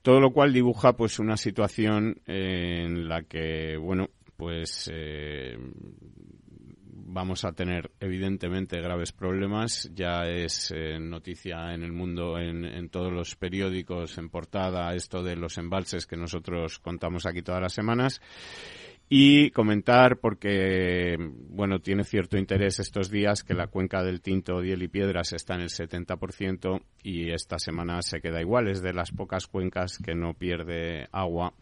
[0.03, 5.57] Todo lo cual dibuja pues una situación en la que, bueno, pues eh,
[7.07, 9.91] vamos a tener evidentemente graves problemas.
[9.95, 15.37] Ya es eh, noticia en el mundo, en, todos los periódicos, en portada, esto de
[15.37, 18.21] los embalses que nosotros contamos aquí todas las semanas.
[19.09, 21.17] Y comentar, porque,
[21.49, 25.55] bueno, tiene cierto interés estos días que la cuenca del Tinto, Diel y Piedras está
[25.55, 28.67] en el 70% y esta semana se queda igual.
[28.67, 31.55] Es de las pocas cuencas que no pierde agua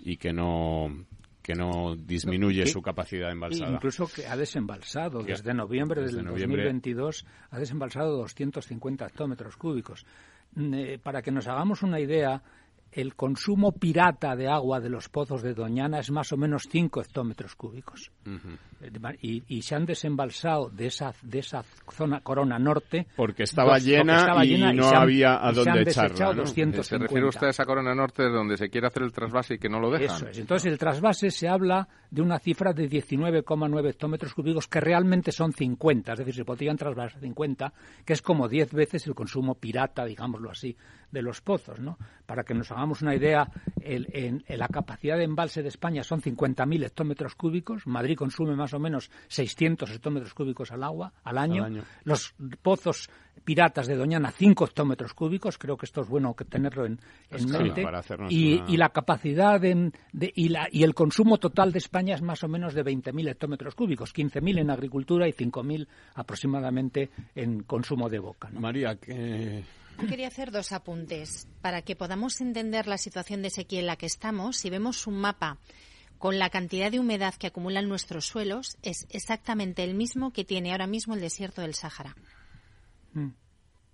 [0.00, 1.06] y que no
[1.48, 3.72] que no disminuye su capacidad embalsada.
[3.72, 10.04] Incluso que ha desembalsado desde noviembre del 2022 ha desembalsado 250 hectómetros cúbicos.
[10.56, 12.42] Mm, eh, para que nos hagamos una idea,
[12.92, 17.00] el consumo pirata de agua de los pozos de Doñana es más o menos 5
[17.00, 18.12] hectómetros cúbicos.
[19.20, 24.56] Y, se han desembalsado de esa de esa zona corona norte porque estaba, llena, y
[24.74, 26.46] no había a dónde echarla.
[26.46, 29.68] ¿Se refiere usted a esa corona norte donde se quiere hacer el trasvase y que
[29.68, 30.16] no lo dejan?
[30.16, 30.38] Eso es.
[30.38, 35.52] Entonces el trasvase se habla de una cifra de 19,9 hectómetros cúbicos que realmente son
[35.52, 37.72] 50, es decir, se podrían trasvasar 50,
[38.04, 40.76] que es como 10 veces el consumo pirata, digámoslo así,
[41.10, 41.98] de los pozos, ¿no?
[42.26, 43.48] Para que nos hagamos una idea,
[43.80, 48.78] en, la capacidad de embalse de España son 50.000 hectómetros cúbicos, Madrid consume más o
[48.78, 51.66] menos 600 hectómetros cúbicos al agua al año.
[52.04, 53.10] Los pozos
[53.44, 56.98] piratas de Doñana 5 hectómetros cúbicos, creo que esto es bueno que tenerlo en,
[57.30, 57.86] mente.
[58.28, 59.92] Y, la capacidad de,
[60.34, 63.74] y, la, y el consumo total de España es más o menos de 20.000 hectómetros
[63.74, 68.50] cúbicos, 15.000 en agricultura y 5.000 aproximadamente en consumo de boca.
[68.52, 69.64] María, que
[70.06, 74.06] quería hacer dos apuntes para que podamos entender la situación de sequía en la que
[74.06, 74.56] estamos.
[74.56, 75.58] Si vemos un mapa
[76.18, 80.72] con la cantidad de humedad que acumulan nuestros suelos, es exactamente el mismo que tiene
[80.72, 82.16] ahora mismo el desierto del Sáhara.
[83.12, 83.28] Mm.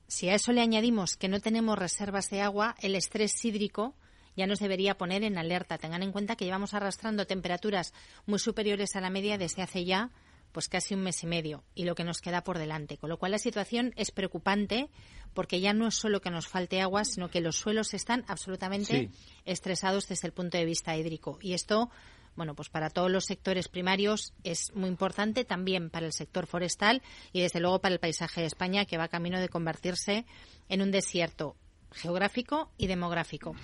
[0.07, 3.95] Si a eso le añadimos que no tenemos reservas de agua, el estrés hídrico
[4.37, 5.79] ya nos debería poner en alerta.
[5.79, 7.93] Tengan en cuenta que llevamos arrastrando temperaturas
[8.27, 10.11] muy superiores a la media desde hace ya
[10.55, 12.97] pues casi un mes y medio y lo que nos queda por delante.
[12.97, 14.89] Con lo cual la situación es preocupante
[15.35, 19.11] porque ya no es solo que nos falte agua, sino que los suelos están absolutamente
[19.45, 21.39] estresados desde el punto de vista hídrico.
[21.43, 21.91] Y esto,
[22.37, 27.03] bueno, pues para todos los sectores primarios es muy importante, también para el sector forestal
[27.33, 30.25] y desde luego para el paisaje de España, que va camino de convertirse
[30.69, 31.57] en un desierto
[31.93, 33.55] geográfico y demográfico.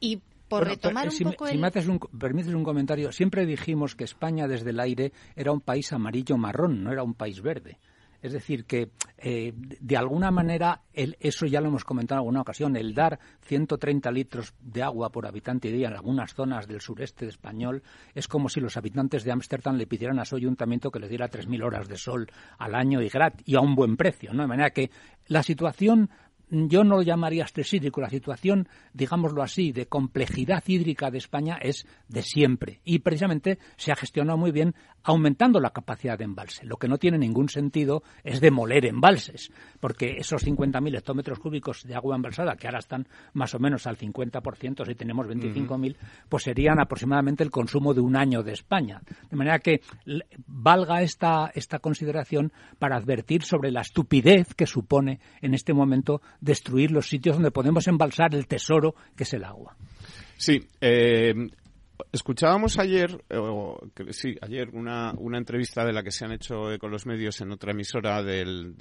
[0.00, 4.46] Y por retomar un poco si me un, permites un comentario, siempre dijimos que España
[4.46, 7.78] desde el aire era un país amarillo-marrón, no era un país verde.
[8.22, 12.76] Es decir, que eh, de alguna manera, eso ya lo hemos comentado en alguna ocasión,
[12.76, 17.82] el dar 130 litros de agua por habitante día en algunas zonas del sureste español
[18.14, 21.28] es como si los habitantes de Ámsterdam le pidieran a su ayuntamiento que le diera
[21.28, 24.32] 3.000 horas de sol al año y, gratis, y a un buen precio.
[24.32, 24.42] ¿no?
[24.42, 24.90] De manera que
[25.26, 26.10] la situación
[26.52, 28.00] yo no lo llamaría estrés hídrico.
[28.00, 32.80] La situación, digámoslo así, de complejidad hídrica de España es de siempre.
[32.84, 36.64] Y precisamente se ha gestionado muy bien aumentando la capacidad de embalse.
[36.66, 41.94] Lo que no tiene ningún sentido es demoler embalses, porque esos 50.000 hectómetros cúbicos de
[41.94, 45.96] agua embalsada, que ahora están más o menos al 50%, si tenemos 25.000,
[46.28, 49.00] pues serían aproximadamente el consumo de un año de España.
[49.30, 49.80] De manera que
[50.46, 56.90] valga esta, esta consideración para advertir sobre la estupidez que supone en este momento destruir
[56.90, 59.76] los sitios donde podemos embalsar el tesoro que es el agua.
[60.36, 61.34] Sí, eh,
[62.10, 63.22] Escuchábamos ayer,
[64.10, 67.52] sí, ayer una, una entrevista de la que se han hecho con los medios en
[67.52, 68.74] otra emisora del,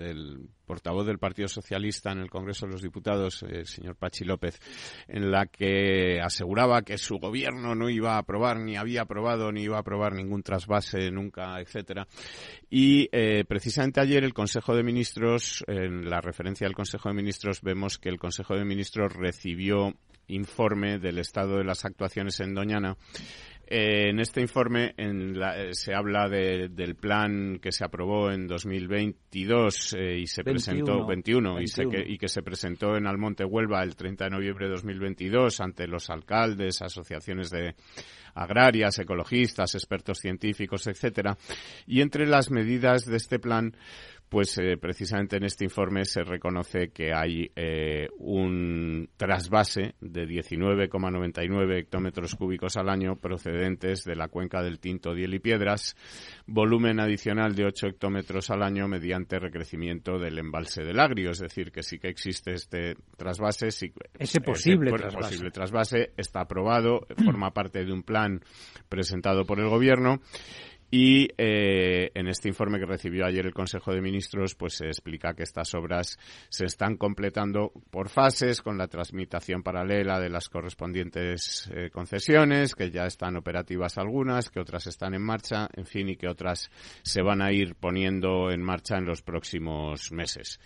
[0.66, 4.60] portavoz del Partido Socialista en el Congreso de los Diputados, el señor Pachi López,
[5.08, 9.64] en la que aseguraba que su gobierno no iba a aprobar, ni había aprobado, ni
[9.64, 12.08] iba a aprobar ningún trasvase nunca, etcétera.
[12.70, 17.62] Y eh, precisamente ayer el Consejo de Ministros, en la referencia del Consejo de Ministros,
[17.62, 19.94] vemos que el Consejo de Ministros recibió
[20.32, 22.98] informe del estado de las actuaciones en Doñana.
[23.74, 30.18] Eh, en este informe eh, se habla del plan que se aprobó en 2022 eh,
[30.20, 34.26] y se presentó 21, Y, que, y, que, se presentó en Almonte Huelva el 30
[34.26, 37.76] de noviembre de 2022 ante los alcaldes, asociaciones de
[38.34, 41.38] agrarias, ecologistas, expertos científicos, etcétera.
[41.88, 43.74] Y entre las medidas de este plan
[44.32, 51.78] pues eh, precisamente en este informe se reconoce que hay eh, un trasvase de 19,99
[51.78, 55.98] hectómetros cúbicos al año procedentes de la cuenca del Tinto, Diel y Piedras,
[56.48, 61.70] volumen adicional de 8 hectómetros al año mediante recrecimiento del embalse del Agrio, es decir,
[61.70, 63.70] que sí que existe este trasvase.
[63.70, 65.28] Sí, ese posible, trasvase.
[65.28, 68.40] posible trasvase está aprobado, forma parte de un plan
[68.88, 70.22] presentado por el Gobierno
[70.92, 75.34] y eh, en este informe que recibió ayer el Consejo de Ministros, pues se explica
[75.34, 81.72] que estas obras se están completando por fases con la transmitación paralela de las correspondientes
[81.74, 86.18] eh, concesiones, que ya están operativas algunas, que otras están en marcha, en fin, y
[86.18, 86.70] que otras
[87.04, 90.60] se van a ir poniendo en marcha en los próximos meses.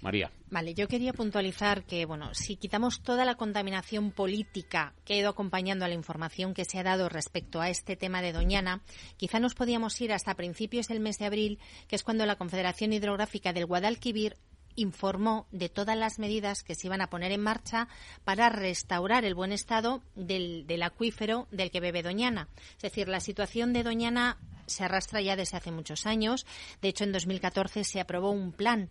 [0.00, 0.30] María.
[0.50, 5.28] Vale, yo quería puntualizar que, bueno, si quitamos toda la contaminación política que ha ido
[5.28, 8.82] acompañando a la información que se ha dado respecto a este tema de Doñana,
[9.16, 12.92] quizá nos podíamos ir hasta principios del mes de abril, que es cuando la Confederación
[12.92, 14.36] Hidrográfica del Guadalquivir
[14.76, 17.88] informó de todas las medidas que se iban a poner en marcha
[18.24, 22.48] para restaurar el buen estado del, del, acuífero del que bebe Doñana.
[22.76, 26.46] Es decir, la situación de Doñana se arrastra ya desde hace muchos años.
[26.80, 28.90] De hecho, en 2014 se aprobó un plan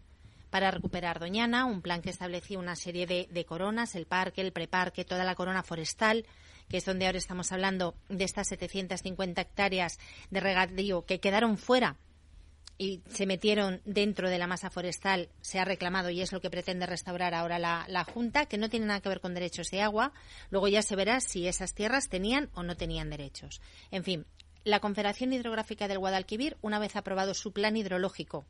[0.49, 5.05] para recuperar Doñana, un plan que establecía una serie de, coronas, el parque, el preparque,
[5.05, 6.25] toda la corona forestal
[6.69, 9.97] que es donde ahora estamos hablando de estas 750 hectáreas
[10.29, 11.97] de regadío que quedaron fuera
[12.77, 16.49] y se metieron dentro de la masa forestal, se ha reclamado y es lo que
[16.49, 20.13] pretende restaurar ahora la, Junta, que no tiene nada que ver con derechos de agua.
[20.49, 23.61] Luego ya se verá si esas tierras tenían o no tenían derechos.
[23.91, 24.25] En fin,
[24.63, 28.45] la Confederación Hidrográfica del Guadalquivir, una vez aprobado su plan hidrológico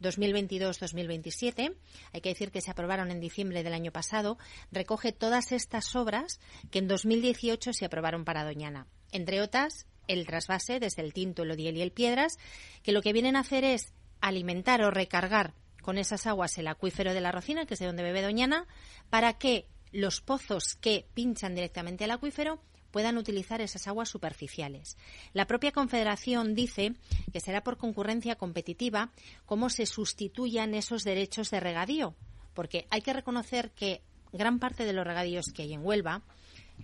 [0.00, 1.74] 2022-2027,
[2.12, 4.38] hay que decir que se aprobaron en diciembre del año pasado,
[4.72, 6.40] recoge todas estas obras
[6.70, 8.86] que en 2018 se aprobaron para Doñana.
[9.12, 12.38] Entre otras, el trasvase desde el Tinto, el Odiel y el Piedras,
[12.82, 17.12] que lo que vienen a hacer es alimentar o recargar con esas aguas el acuífero
[17.12, 18.66] de la Rocina, que es de donde bebe Doñana,
[19.10, 22.60] para que los pozos que pinchan directamente al acuífero
[22.94, 24.96] puedan utilizar esas aguas superficiales.
[25.32, 26.94] La propia Confederación dice
[27.32, 29.10] que será por concurrencia competitiva
[29.46, 32.14] cómo se sustituyan esos derechos de regadío,
[32.54, 34.00] porque hay que reconocer que
[34.32, 36.22] gran parte de los regadíos que hay en Huelva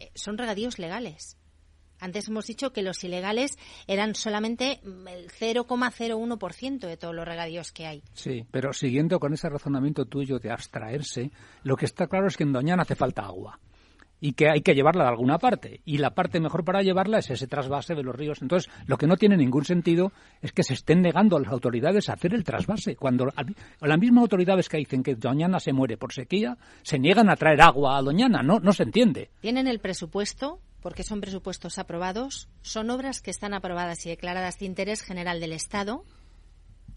[0.01, 1.37] eh, son regadíos legales.
[2.01, 3.57] Antes hemos dicho que los ilegales
[3.87, 8.03] eran solamente el 0,01% de todos los regadíos que hay.
[8.15, 11.31] Sí, pero siguiendo con ese razonamiento tuyo de abstraerse,
[11.63, 13.61] lo que está claro es que en Doñana hace falta agua
[14.21, 15.81] y que hay que llevarla de alguna parte.
[15.85, 18.43] Y la parte mejor para llevarla es ese trasvase de los ríos.
[18.43, 20.13] Entonces, lo que no tiene ningún sentido
[20.43, 22.97] es que se estén negando a las autoridades a hacer el trasvase.
[22.97, 23.29] Cuando
[23.81, 27.63] las mismas autoridades que dicen que Doñana se muere por sequía, se niegan a traer
[27.63, 28.43] agua a Doñana.
[28.43, 29.31] No, no se entiende.
[29.41, 34.67] Tienen el presupuesto porque son presupuestos aprobados, son obras que están aprobadas y declaradas de
[34.67, 36.05] interés general del Estado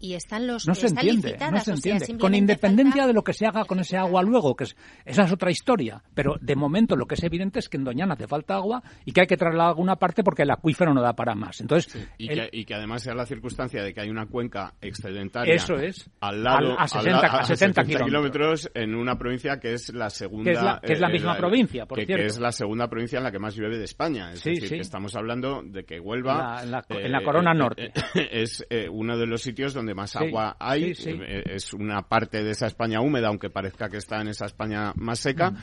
[0.04, 2.18] y están los no se entiende, no se entiende.
[2.18, 4.76] con independencia de lo que se haga con ese agua luego, que es,
[5.06, 6.02] esa es otra historia.
[6.14, 9.12] Pero de momento lo que es evidente es que en Doñana hace falta agua y
[9.12, 11.62] que hay que traerla a alguna parte porque el acuífero no da para más.
[11.62, 16.10] Entonces y, que, además sea la circunstancia de que hay una cuenca excedentaria eso es
[16.20, 18.70] al lado a 60, kilómetros.
[18.74, 22.16] en una provincia que es la segunda que es la, misma provincia, por cierto.
[22.16, 24.32] que es la segunda provincia en la que más llueve de España.
[24.32, 27.92] Es decir, que estamos hablando de que Huelva en la, en la corona eh, norte
[28.30, 30.92] es eh, uno de los sitios donde más agua hay.
[30.92, 34.92] Eh, es una parte de esa España húmeda, aunque parezca que está en esa España
[34.96, 35.50] más seca.
[35.50, 35.56] Mm.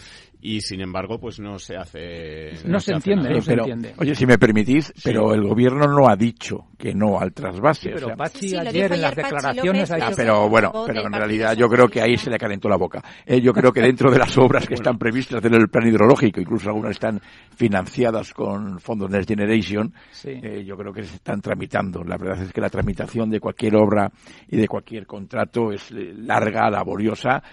[0.43, 2.51] Y sin embargo, pues no se hace.
[2.65, 3.93] No, se, entiende, no se entiende.
[3.97, 7.91] Oye, si me permitís, pero el gobierno no ha dicho que no al trasvase.
[7.91, 9.91] pero Pachi ayer en las declaraciones.
[9.91, 13.03] Ah, pero bueno, pero en realidad yo creo que ahí se le calentó la boca.
[13.23, 16.41] Eh, yo creo que dentro de las obras que están previstas en el plan hidrológico,
[16.41, 17.21] incluso algunas están
[17.55, 22.03] financiadas con fondos Next Generation, eh, yo creo que se están tramitando.
[22.03, 24.09] La verdad es que la tramitación de cualquier obra
[24.47, 27.43] y de cualquier contrato es eh, larga, laboriosa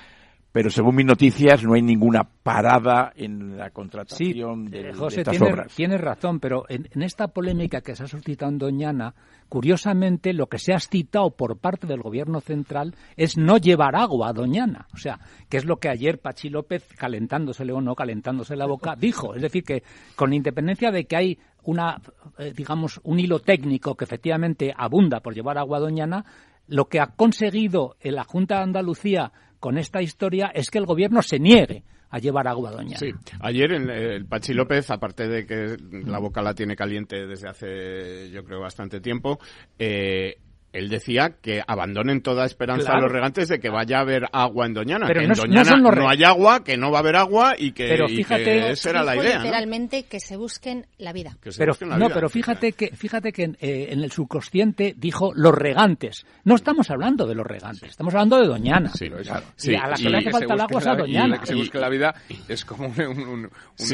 [0.52, 5.52] pero según mis noticias no hay ninguna parada en la contratación de, José, estas tiene,
[5.52, 5.74] obras.
[5.74, 9.14] Tienes razón, pero en, esta polémica que se ha suscitado en Doñana,
[9.48, 14.30] curiosamente lo que se ha citado por parte del gobierno central es no llevar agua
[14.30, 14.86] a Doñana.
[14.94, 15.20] O sea,
[15.50, 19.34] que es lo que ayer Pachi López, calentándosele o no calentándose la boca, dijo.
[19.34, 19.82] Es decir, que
[20.16, 22.00] con independencia de que hay una,
[22.38, 26.24] eh, digamos, un hilo técnico que efectivamente abunda por llevar agua a Doñana,
[26.68, 30.86] lo que ha conseguido en la Junta de Andalucía con esta historia es que el
[30.86, 32.96] gobierno se niegue a llevar agua doña.
[32.96, 37.48] Sí, ayer el, el, Pachi López, aparte de que la boca la tiene caliente desde
[37.48, 39.38] hace yo creo bastante tiempo,
[39.78, 40.38] eh,
[40.72, 44.66] él decía que abandonen toda esperanza a los regantes de que vaya a haber agua
[44.66, 45.06] en Doñana.
[45.06, 47.88] Pero que en Doñana no, hay agua, que no va a haber agua y que,
[47.88, 49.38] pero fíjate, esa era la idea.
[49.38, 51.36] Literalmente que se busquen la vida.
[51.56, 56.26] pero, no, pero fíjate que fíjate que eh, en el subconsciente dijo los regantes.
[56.44, 58.90] No estamos hablando de los regantes, estamos hablando de Doñana.
[58.94, 59.46] Sí, claro.
[59.62, 61.36] y a la que le hace falta el agua es a Doñana.
[61.36, 62.14] Y que se busque la vida
[62.46, 63.50] es como un,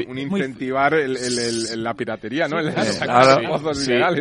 [0.09, 0.95] un, incentivar
[1.77, 2.61] la piratería, ¿no?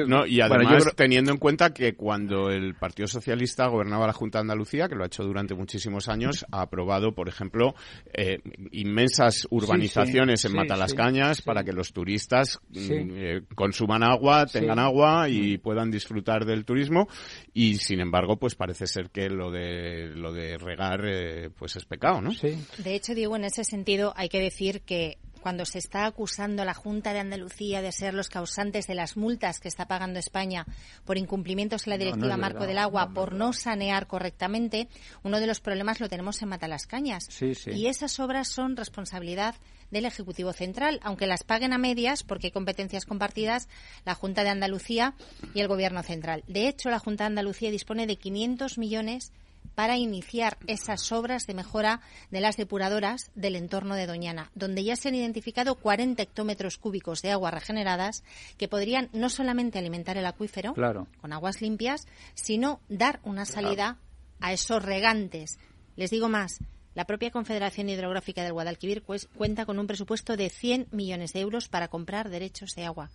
[0.07, 0.25] ¿no?
[0.25, 4.87] Y además teniendo en cuenta que cuando el Partido Socialista gobernaba la Junta de Andalucía,
[4.87, 7.75] que lo ha hecho durante muchísimos años, ha aprobado, por ejemplo,
[8.13, 8.39] eh,
[8.71, 15.57] inmensas urbanizaciones en Matalascañas para que los turistas mm, eh, consuman agua, tengan agua y
[15.57, 17.07] puedan disfrutar del turismo.
[17.53, 21.85] Y sin embargo, pues parece ser que lo de lo de regar, eh, pues es
[21.85, 22.31] pecado, ¿no?
[22.31, 26.65] De hecho, digo, en ese sentido hay que decir que cuando se está acusando a
[26.65, 30.65] la Junta de Andalucía de ser los causantes de las multas que está pagando España
[31.03, 34.87] por incumplimientos en la Directiva Marco del Agua, por no sanear correctamente,
[35.21, 37.27] uno de los problemas lo tenemos en Matalascañas.
[37.75, 39.55] Y esas obras son responsabilidad
[39.91, 43.67] del Ejecutivo Central, aunque las paguen a medias, porque hay competencias compartidas,
[44.05, 45.13] la Junta de Andalucía
[45.53, 46.45] y el Gobierno Central.
[46.47, 49.33] De hecho, la Junta de Andalucía dispone de 500 millones
[49.75, 52.01] para iniciar esas obras de mejora
[52.31, 57.21] de las depuradoras del entorno de Doñana, donde ya se han identificado 40 hectómetros cúbicos
[57.21, 58.23] de aguas regeneradas
[58.57, 63.97] que podrían no solamente alimentar el acuífero con aguas limpias, sino dar una salida
[64.39, 65.59] a esos regantes.
[65.95, 66.59] Les digo más,
[66.95, 71.67] La propia Confederación Hidrográfica del Guadalquivir cuenta con un presupuesto de 100 millones de euros
[71.67, 73.09] para comprar derechos de agua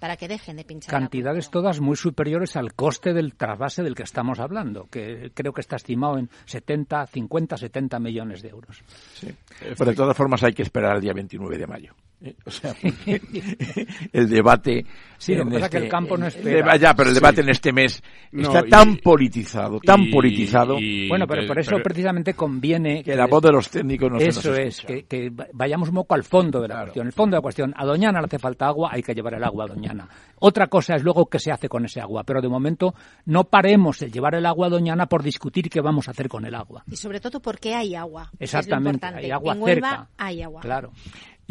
[0.00, 0.90] para que dejen de pinchar.
[0.90, 5.60] Cantidades todas muy superiores al coste del trasvase del que estamos hablando, que creo que
[5.60, 8.82] está estimado en 70, 50, 70 millones de euros.
[9.14, 9.28] Sí.
[9.60, 11.94] Pero de todas formas hay que esperar al día 29 de mayo.
[12.44, 12.74] O sea,
[14.12, 14.84] el debate.
[15.16, 16.76] Sí, lo que pasa que el campo no espera.
[16.76, 18.02] Ya, pero el debate en este mes
[18.32, 20.76] está tan politizado, tan politizado.
[21.08, 23.02] bueno, pero por eso precisamente conviene.
[23.02, 25.96] Que, la voz de los técnicos no Eso se nos es, que, que, vayamos un
[25.96, 27.06] poco al fondo de la cuestión.
[27.06, 29.44] El fondo de la cuestión, a Doñana le hace falta agua, hay que llevar el
[29.44, 30.08] agua a Doñana.
[30.40, 32.94] Otra cosa es luego qué se hace con ese agua, pero de momento
[33.26, 36.44] no paremos el llevar el agua a Doñana por discutir qué vamos a hacer con
[36.44, 36.82] el agua.
[36.90, 38.30] Y sobre todo porque hay agua.
[38.38, 40.08] Exactamente, hay agua cerca.
[40.16, 40.60] Hay agua.
[40.62, 40.92] Claro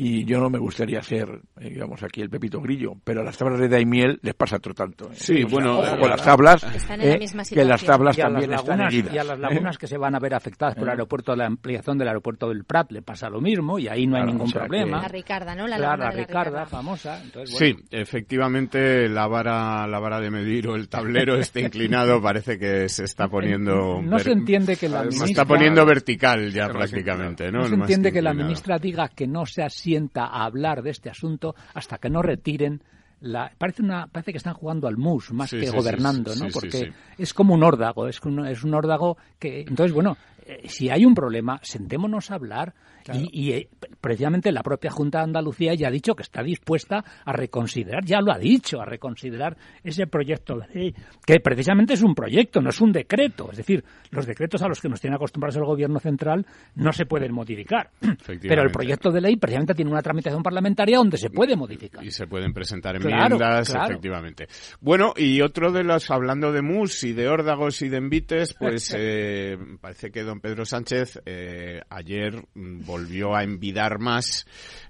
[0.01, 3.37] y yo no me gustaría ser, eh, digamos, aquí el Pepito Grillo, pero a las
[3.37, 5.07] tablas de Daimiel les pasa otro tanto.
[5.11, 5.15] ¿eh?
[5.15, 9.13] Sí, bueno, con las tablas, eh, que las tablas y también las están heridas.
[9.13, 11.97] Y a las lagunas que se van a ver afectadas por el aeropuerto, la ampliación
[11.97, 15.01] del aeropuerto del Prat le pasa lo mismo y ahí no hay ningún problema.
[15.01, 15.67] La Ricarda, ¿no?
[15.67, 17.21] La, claro, la Ricarda, famosa.
[17.43, 18.78] Sí, efectivamente,
[19.09, 23.27] la vara, la vara de medir o el tablero está inclinado, parece que se está
[23.27, 24.01] poniendo...
[24.01, 25.25] No se entiende que la ministra...
[25.25, 27.59] Se está poniendo vertical ya prácticamente, ¿no?
[27.59, 31.09] No se entiende que la ministra diga que no se asienta a hablar de este
[31.09, 32.81] asunto hasta que no retiren
[33.21, 36.47] la, parece una parece que están jugando al mus más que gobernando, ¿no?
[36.53, 40.17] Porque es como un órdago, es un, es un órdago que entonces bueno,
[40.49, 42.73] eh, si hay un problema, sentémonos a hablar
[43.13, 43.69] y, eh,
[44.01, 48.19] precisamente la propia Junta de Andalucía ya ha dicho que está dispuesta a reconsiderar, ya
[48.19, 50.95] lo ha dicho, a reconsiderar ese proyecto de ley,
[51.25, 53.49] que precisamente es un proyecto, no es un decreto.
[53.51, 56.45] Es decir, los decretos a los que nos tiene acostumbrados el Gobierno central
[56.75, 57.91] no se pueden modificar.
[58.41, 62.03] Pero el proyecto de ley precisamente tiene una tramitación parlamentaria donde se puede modificar.
[62.03, 64.47] Y se pueden presentar enmiendas, efectivamente.
[64.81, 68.93] Bueno, y otro de los, hablando de MUS y de órdagos y de envites, pues
[68.97, 74.45] eh, parece que don Pedro Sánchez eh, ayer volvió volvió a envidar más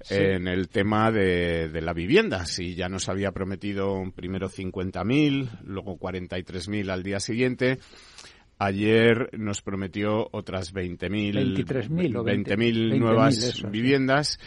[0.09, 2.45] en el tema de, la vivienda.
[2.45, 7.79] Si ya nos había prometido primero 50.000, luego 43.000 al día siguiente.
[8.57, 14.37] Ayer nos prometió otras 20.000 20.000 nuevas viviendas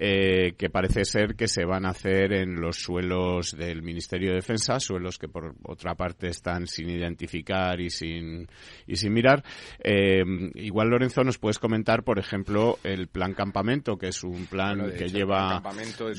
[0.00, 4.36] eh, que parece ser que se van a hacer en los suelos del Ministerio de
[4.36, 8.46] Defensa, suelos que por otra parte están sin identificar y sin,
[8.86, 9.42] y sin mirar.
[9.82, 10.22] Eh,
[10.54, 15.08] igual, Lorenzo, nos puedes comentar, por ejemplo, el plan campamento, que es un plan que
[15.08, 15.60] lleva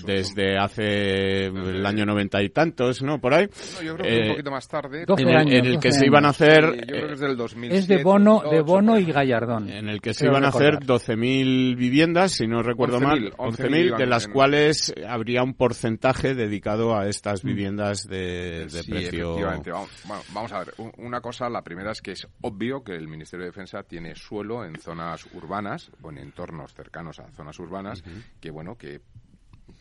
[0.05, 3.19] desde hace el año noventa y tantos, ¿no?
[3.19, 3.47] Por ahí.
[3.81, 5.05] yo creo que un eh, poquito más tarde.
[5.07, 6.65] En, el, que se iban a hacer.
[6.65, 9.69] yo creo que es del 2007, Es de Bono, de Bono y Gallardón.
[9.69, 13.33] En el que se iban a hacer 12.000 viviendas, si no recuerdo mal
[13.69, 17.47] de las cuales habría un porcentaje dedicado a estas mm.
[17.47, 19.37] viviendas de, precio.
[19.37, 19.71] Efectivamente.
[20.33, 20.73] Vamos, a ver.
[20.97, 24.63] Una cosa, la primera es que es obvio que el Ministerio de Defensa tiene suelo
[24.65, 28.03] en zonas urbanas o en entornos cercanos a zonas urbanas
[28.39, 29.01] que, bueno, que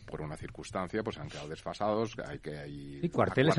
[0.05, 3.57] por una circunstancia pues han quedado desfasados, hay que hay cuarteles,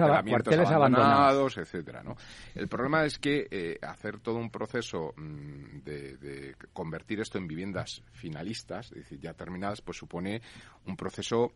[0.70, 2.16] abandonados, etcétera, ¿no?
[2.54, 7.46] El problema es que eh, hacer todo un proceso mm, de, de, convertir esto en
[7.46, 10.42] viviendas finalistas, es decir, ya terminadas, pues supone
[10.86, 11.52] un proceso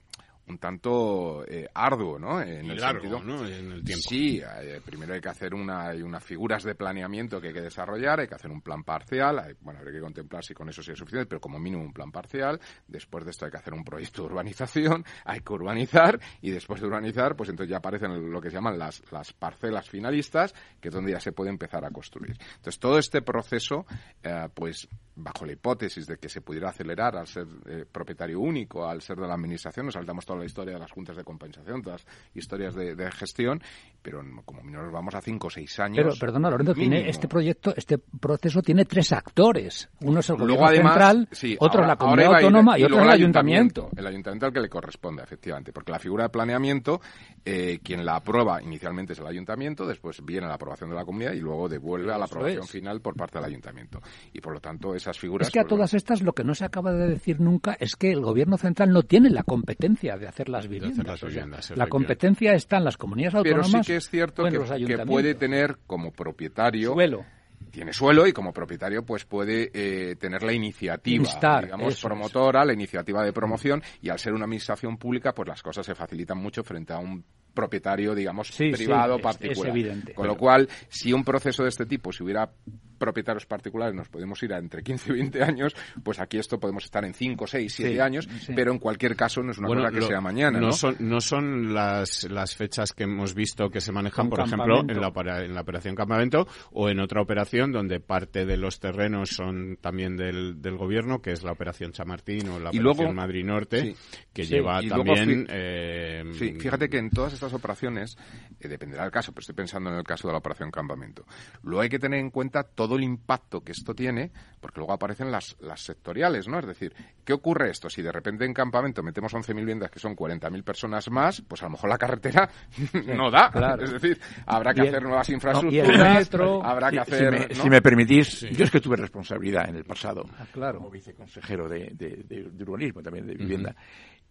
[0.46, 2.40] un tanto eh, arduo, ¿no?
[2.40, 3.46] En el sentido, ¿no?
[3.46, 4.02] En el tiempo.
[4.08, 7.62] Sí, eh, primero hay que hacer una, hay unas figuras de planeamiento que hay que
[7.62, 10.80] desarrollar, hay que hacer un plan parcial, hay, bueno, habría que contemplar si con eso
[10.80, 12.60] es suficiente, pero como mínimo un plan parcial.
[12.86, 16.80] Después de esto hay que hacer un proyecto de urbanización, hay que urbanizar y después
[16.80, 20.88] de urbanizar, pues entonces ya aparecen lo que se llaman las, las parcelas finalistas, que
[20.88, 22.36] es donde ya se puede empezar a construir.
[22.56, 23.86] Entonces todo este proceso,
[24.22, 27.46] eh, pues bajo la hipótesis de que se pudiera acelerar al ser
[27.90, 31.16] propietario único, al ser de la administración, nos saltamos todo la historia de las juntas
[31.16, 33.62] de compensación, todas las historias de, gestión,
[34.02, 36.04] pero como nos vamos a cinco o seis años.
[36.04, 39.88] Pero, perdona, Lorenzo, tiene este proyecto, este proceso tiene tres actores.
[40.00, 43.90] Uno es el gobierno central, otro es la comunidad autónoma y, otro es el ayuntamiento.
[43.96, 47.00] El ayuntamiento al que le corresponde, efectivamente, porque la figura de planeamiento,
[47.44, 51.32] eh, quien la aprueba inicialmente es el ayuntamiento, después viene la aprobación de la comunidad
[51.32, 54.00] y luego devuelve a la aprobación final por parte del ayuntamiento.
[54.32, 55.48] Y por lo tanto, esas figuras.
[55.48, 58.10] Es que a todas estas lo que no se acaba de decir nunca es que
[58.10, 61.70] el gobierno central no tiene la competencia de hacer las viviendas.
[61.76, 63.70] la competencia está en las comunidades autónomas.
[63.70, 67.24] Pero sí que es cierto que, puede tener como propietario suelo
[67.70, 73.24] tiene suelo y como propietario pues puede eh, tener la iniciativa, digamos, promotora, la iniciativa
[73.24, 76.92] de promoción y al ser una administración pública pues las cosas se facilitan mucho frente
[76.92, 77.24] a un
[77.54, 79.70] propietario, digamos, privado, particular.
[79.70, 80.14] evidente.
[80.14, 82.50] Con lo cual, si un proceso de este tipo se hubiera
[82.98, 86.84] propietarios particulares nos podemos ir a entre 15 y 20 años, pues aquí esto podemos
[86.84, 90.02] estar en 5, 6, 7 años, pero en cualquier caso no es una cosa que
[90.02, 90.58] sea mañana.
[90.58, 94.80] No, Son, no son las, las fechas que hemos visto que se manejan, por ejemplo,
[94.80, 95.12] en la,
[95.44, 100.16] en la operación Campamento o en otra operación donde parte de los terrenos son también
[100.16, 103.94] del, del gobierno, que es la operación Chamartín o la operación Madrid Norte,
[104.32, 105.46] que lleva también...
[105.50, 108.16] Eh, sí, fíjate que en todas estas operaciones,
[108.60, 111.24] eh, dependerá del caso, pero estoy pensando en el caso de la operación Campamento.
[111.62, 114.30] Luego hay que tener en cuenta todo el impacto que esto tiene,
[114.60, 116.58] porque luego aparecen las, las sectoriales, ¿no?
[116.58, 117.90] Es decir, ¿qué ocurre esto?
[117.90, 121.66] Si de repente en Campamento metemos 11.000 viviendas, que son 40.000 personas más, pues a
[121.66, 122.48] lo mejor la carretera
[123.14, 123.50] no da.
[123.80, 126.30] Es decir, habrá que hacer nuevas infraestructuras,
[126.62, 127.54] habrá que hacer...
[127.54, 131.90] Si me, permitís, yo es que tuve responsabilidad en el pasado ah, como viceconsejero de,
[131.94, 133.74] de, urbanismo, también de vivienda,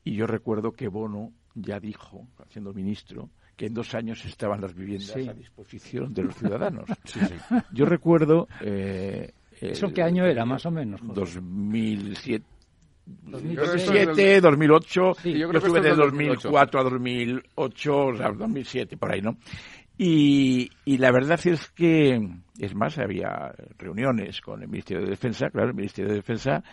[0.04, 4.74] y yo recuerdo que Bono ya dijo, siendo ministro, que en dos años estaban las
[4.74, 6.86] viviendas a disposición de los ciudadanos.
[7.74, 8.48] Yo recuerdo...
[8.62, 9.32] Eh,
[9.62, 11.00] ¿Eso qué año era, más o menos?
[11.04, 12.46] 2007.
[13.06, 19.38] 2007, 2008, yo, yo estuve de 2004 a 2008, o sea, 2007, por ahí, ¿no?
[19.98, 22.20] Y, y la verdad es que,
[22.58, 26.64] es más, había reuniones con el Ministerio de Defensa, claro, el Ministerio de Defensa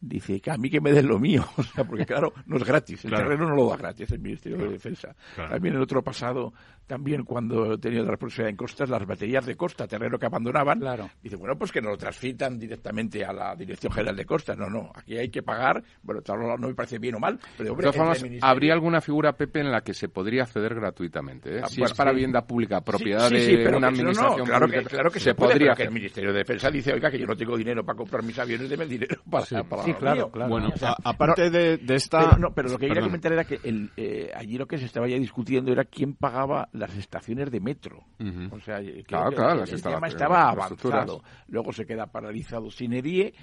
[0.00, 2.64] dice que a mí que me den lo mío, o sea, porque claro, no es
[2.64, 5.14] gratis, el terreno no lo da gratis el Ministerio de Defensa.
[5.36, 6.52] También en otro pasado,
[6.88, 10.80] también cuando he tenido la responsabilidad en costas, las baterías de costa, terreno que abandonaban,
[11.22, 14.56] dice, bueno, pues que nos lo transfitan directamente a la Dirección General de Costas.
[14.56, 16.22] No, no, aquí hay que pagar, bueno,
[16.58, 19.60] no me parece bien o mal, pero hombre, de todas formas, ¿habría alguna figura, Pepe,
[19.60, 21.58] en la que se podría acceder gratuitamente?
[21.58, 21.60] ¿eh?
[21.62, 25.20] Ah, si es para vivienda pública, propiedad de una administración claro pública, que, claro que
[25.20, 27.96] se, podría, que el Ministerio de Defensa dice, oiga, que yo no tengo dinero para
[27.96, 30.50] comprar mis aviones, deme el dinero para, para Sí, claro, claro.
[30.50, 30.72] Bueno,
[31.04, 32.30] aparte de, esta...
[32.30, 34.86] Pero, no, pero lo que quería comentar era que el, eh, allí lo que se
[34.86, 38.04] estaba ya discutiendo era quién pagaba las estaciones de metro.
[38.50, 41.22] O sea, que claro, claro, el, tema estaba avanzado.
[41.48, 43.34] Luego se queda paralizado sin edie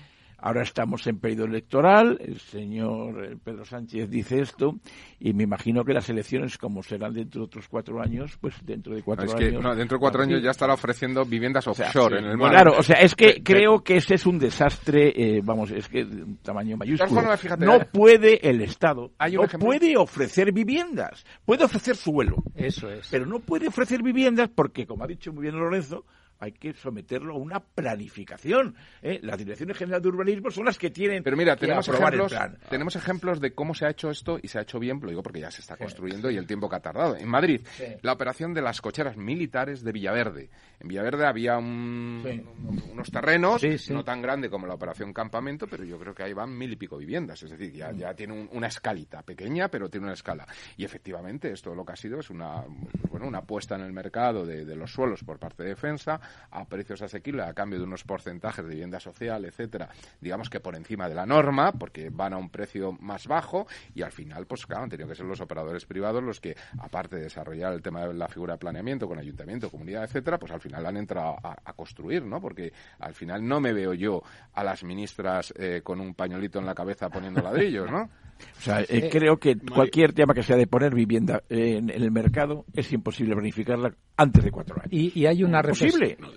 [0.46, 4.76] Ahora estamos en periodo electoral, el señor eh, Pedro Sánchez dice esto,
[5.20, 8.93] y me imagino que las elecciones, como serán dentro de otros cuatro años, pues dentro
[8.93, 9.64] de cuatro años.
[9.64, 12.52] no, dentro de cuatro años ya estará ofreciendo viviendas offshore en el mar.
[12.52, 16.06] Claro, o sea, es que creo que ese es un desastre, eh, vamos, es que
[16.06, 17.24] de un tamaño mayúsculo.
[17.58, 22.43] no eh, puede el Estado, no puede ofrecer viviendas, puede ofrecer suelo.
[22.54, 23.08] Eso es.
[23.10, 26.06] Pero no puede ofrecer viviendas porque, como ha dicho muy bien Lorenzo,
[26.40, 28.76] hay que someterlo a una planificación.
[29.02, 29.20] ¿eh?
[29.24, 32.36] Las direcciones generales de urbanismo son las que tienen Pero mira, tenemos ejemplos,
[32.70, 35.24] tenemos ejemplos de cómo se ha hecho esto y se ha hecho bien, lo digo
[35.24, 37.16] porque ya se está construyendo y el tiempo que ha tardado.
[37.16, 37.62] En Madrid,
[38.02, 40.50] la operación de las cocheras militares de Villaverde.
[40.80, 46.14] En Villaverde había unos terrenos, no tan grande como la operación Campamento, pero yo creo
[46.14, 47.42] que ahí van mil y pico viviendas.
[47.44, 50.46] Es decir, ya, ya tiene una escalita pequeña, pero tiene una escala.
[50.78, 52.64] Y efectivamente, esto lo que ha sido es una,
[53.10, 56.20] bueno, una apuesta en el mercado de, de los suelos por parte de defensa
[56.51, 59.89] a precios asequibles a cambio de unos porcentajes de vivienda social, etcétera,
[60.21, 64.01] digamos que por encima de la norma, porque van a un precio más bajo y
[64.01, 67.23] al final, pues claro, han tenido que ser los operadores privados los que, aparte de
[67.23, 70.86] desarrollar el tema de la figura de planeamiento con ayuntamiento, comunidad, etcétera, pues al final
[70.86, 72.39] han entrado a, construir, ¿no?
[72.39, 74.23] Porque al final no me veo yo
[74.53, 78.09] a las ministras eh, con un pañuelito en la cabeza poniendo ladrillos, ¿no?
[78.57, 82.65] O sea, eh, creo que cualquier tema que sea de poner vivienda en, el mercado
[82.73, 84.91] es imposible planificarla antes de cuatro años.
[84.91, 85.61] Y, hay una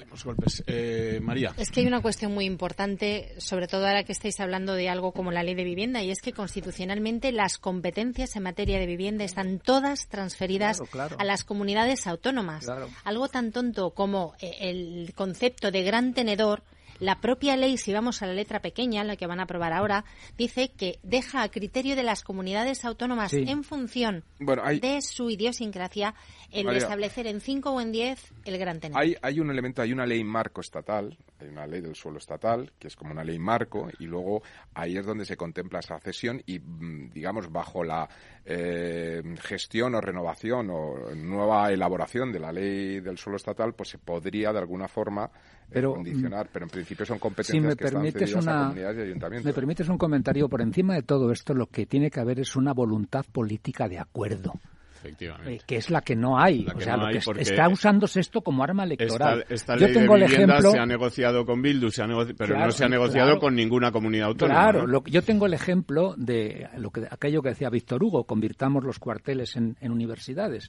[0.09, 0.37] posible.
[0.67, 1.55] Eh, María.
[1.57, 5.13] Es que hay una cuestión muy importante, sobre todo ahora que estáis hablando de algo
[5.13, 9.25] como la ley de vivienda, y es que constitucionalmente las competencias en materia de vivienda
[9.25, 10.81] están todas transferidas
[11.19, 12.67] a las comunidades autónomas.
[13.05, 16.63] Algo tan tonto como eh, el concepto de gran tenedor
[17.01, 20.05] la propia ley, si vamos a la letra pequeña, la que van a aprobar ahora,
[20.37, 26.15] dice que deja a criterio de las comunidades autónomas en función de su idiosincrasia
[26.51, 29.03] el establecer en cinco o en diez el gran tenedor.
[29.03, 32.73] Hay, hay un elemento, hay una ley marco estatal, hay una ley del suelo estatal,
[32.79, 34.43] que es como una ley marco, y luego
[34.75, 38.09] ahí es donde se contempla esa cesión y, mm, digamos, bajo la
[38.45, 43.99] eh, gestión o renovación o nueva elaboración de la ley del suelo estatal, pues se
[43.99, 45.31] podría de alguna forma
[45.71, 49.03] pero, condicionar, pero en principio son competencias me que permites están una, a comunidades y
[49.03, 49.45] ayuntamientos.
[49.45, 52.57] Me permites un comentario por encima de todo esto, lo que tiene que haber es
[52.57, 54.55] una voluntad política de acuerdo.
[55.01, 55.63] Efectivamente.
[55.65, 56.67] que es la que no hay.
[56.75, 59.45] o sea, lo que está usándose esto como arma electoral.
[59.49, 60.73] Esta, Yo tengo el ejemplo.
[60.73, 64.27] Se ha negociado con Bildu, se ha pero no se ha negociado con ninguna comunidad
[64.27, 64.61] autónoma.
[64.61, 68.83] Claro, lo, yo tengo el ejemplo de lo que, aquello que decía Víctor Hugo: convirtamos
[68.83, 70.69] los cuarteles en universidades.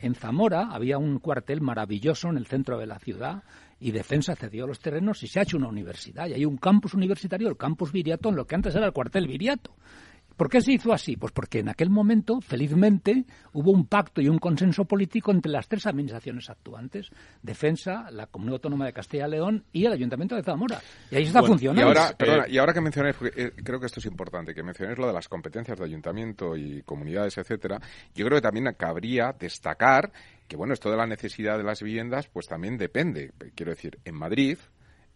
[0.00, 3.42] En Zamora había un cuartel maravilloso en el centro de la ciudad
[3.80, 6.28] y Defensa cedió los terrenos y se ha hecho una universidad.
[6.28, 9.26] Y hay un campus universitario, el campus Viriato, en lo que antes era el cuartel
[9.26, 9.74] Viriato.
[10.38, 11.16] ¿Por qué se hizo así?
[11.16, 13.24] Pues porque en aquel momento, felizmente,
[13.54, 17.10] hubo un pacto y un consenso político entre las tres administraciones actuantes,
[17.42, 20.80] Defensa, la Comunidad Autónoma de Castilla y León y el Ayuntamiento de Zamora.
[21.10, 21.82] Y ahí está funcionando.
[21.82, 24.96] Y ahora, perdona, y ahora que mencioné, eh, creo que esto es importante, que mencionéis
[24.96, 27.80] lo de las competencias de ayuntamiento y comunidades, etcétera,
[28.14, 30.12] yo creo que también cabría destacar
[30.46, 33.32] que, bueno, esto de la necesidad de las viviendas, pues también depende.
[33.56, 34.56] Quiero decir, en Madrid,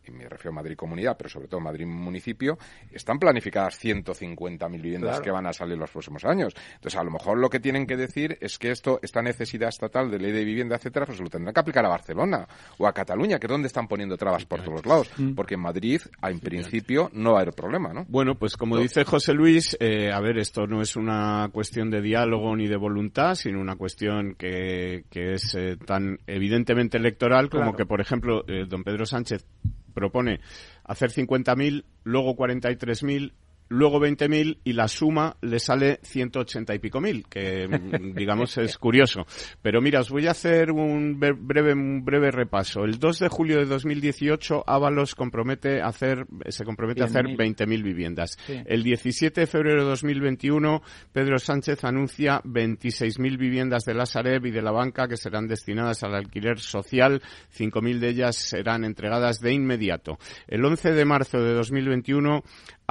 [0.06, 2.58] y me refiero a Madrid Comunidad, pero sobre todo Madrid Municipio,
[2.90, 6.54] están planificadas 150.000 viviendas que van a salir los próximos años.
[6.74, 10.10] Entonces, a lo mejor lo que tienen que decir es que esto, esta necesidad estatal
[10.10, 12.46] de ley de vivienda, etcétera, pues lo tendrán que aplicar a Barcelona
[12.78, 15.10] o a Cataluña, que es donde están poniendo trabas por todos lados.
[15.34, 18.04] Porque en Madrid, en principio, no va a haber problema, ¿no?
[18.08, 22.00] Bueno, pues como dice José Luis, eh, a ver, esto no es una cuestión de
[22.00, 27.74] diálogo ni de voluntad, sino una cuestión que, que es eh, tan evidentemente electoral como
[27.74, 29.44] que, por ejemplo, eh, don Pedro Sánchez
[29.92, 30.40] propone
[30.84, 33.32] hacer 50.000, luego 43.000,
[33.72, 38.76] luego 20.000 y la suma le sale 180 y pico mil, que mm, digamos es
[38.78, 39.26] curioso.
[39.62, 42.84] Pero mira, os voy a hacer un breve, un breve repaso.
[42.84, 47.82] El 2 de julio de 2018, Ábalos compromete a hacer, se compromete a hacer 20.000
[47.82, 48.38] viviendas.
[48.48, 54.50] El 17 de febrero de 2021, Pedro Sánchez anuncia 26.000 viviendas de la Sareb y
[54.50, 57.22] de la banca que serán destinadas al alquiler social.
[57.56, 60.18] 5.000 de ellas serán entregadas de inmediato.
[60.46, 62.42] El 11 de marzo de 2021,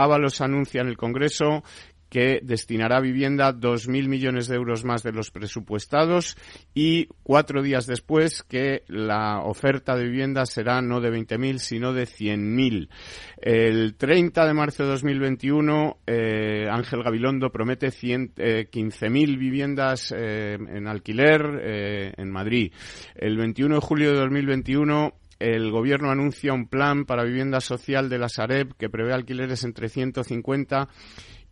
[0.04, 1.64] Ábalos anuncia en el Congreso
[2.12, 6.36] que destinará a vivienda 2.000 millones de euros más de los presupuestados
[6.74, 12.04] y cuatro días después que la oferta de vivienda será no de 20.000 sino de
[12.04, 12.90] 100.000.
[13.38, 20.88] El 30 de marzo de 2021 eh, Ángel Gabilondo promete 15.000 eh, viviendas eh, en
[20.88, 22.74] alquiler en Madrid.
[23.16, 28.20] El 21 de julio de 2021 el gobierno anuncia un plan para vivienda social de
[28.20, 30.88] la Sareb que prevé alquileres entre 150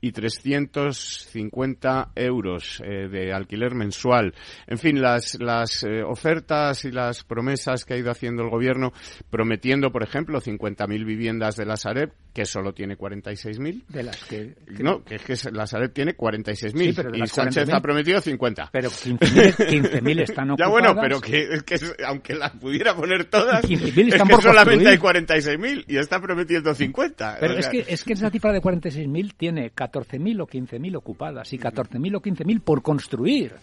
[0.01, 4.33] y 350 euros eh, de alquiler mensual.
[4.67, 5.37] En fin, las,
[5.83, 8.93] eh, ofertas y las promesas que ha ido haciendo el gobierno,
[9.29, 13.85] prometiendo, por ejemplo, 50.000 viviendas de la Sareb, que solo tiene 46.000.
[13.89, 18.21] De las que, No, que es que la Sareb tiene 46.000 y Sánchez ha prometido
[18.21, 18.69] 50.
[18.71, 20.59] Pero 15.000 están ocupadas.
[20.59, 21.75] Ya bueno, pero que, que
[22.05, 27.37] aunque las pudiera poner todas, es que solamente hay 46.000 y está prometiendo 50.
[27.41, 31.57] Pero es, que, es que esa cifra de 46.000 tiene 14.000 o 15.000 ocupadas y
[31.57, 33.53] 14.000 o 15.000 por construir.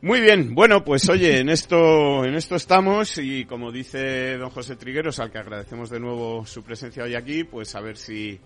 [0.00, 4.76] Muy bien, bueno, pues oye, en esto, en esto estamos y como dice don José
[4.76, 8.38] Trigueros, al que agradecemos de nuevo su presencia hoy aquí, pues a ver si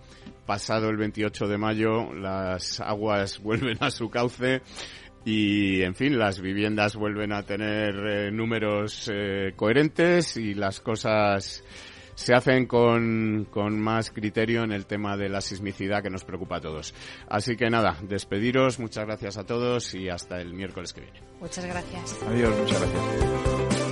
[0.46, 4.62] pasado el 28 de mayo las aguas vuelven a su cauce
[5.26, 11.62] y, en fin, las viviendas vuelven a tener eh, números eh, coherentes y las cosas
[12.22, 16.56] se hacen con, con más criterio en el tema de la sismicidad que nos preocupa
[16.56, 16.94] a todos.
[17.28, 21.20] Así que nada, despediros, muchas gracias a todos y hasta el miércoles que viene.
[21.40, 22.16] Muchas gracias.
[22.28, 23.91] Adiós, muchas gracias.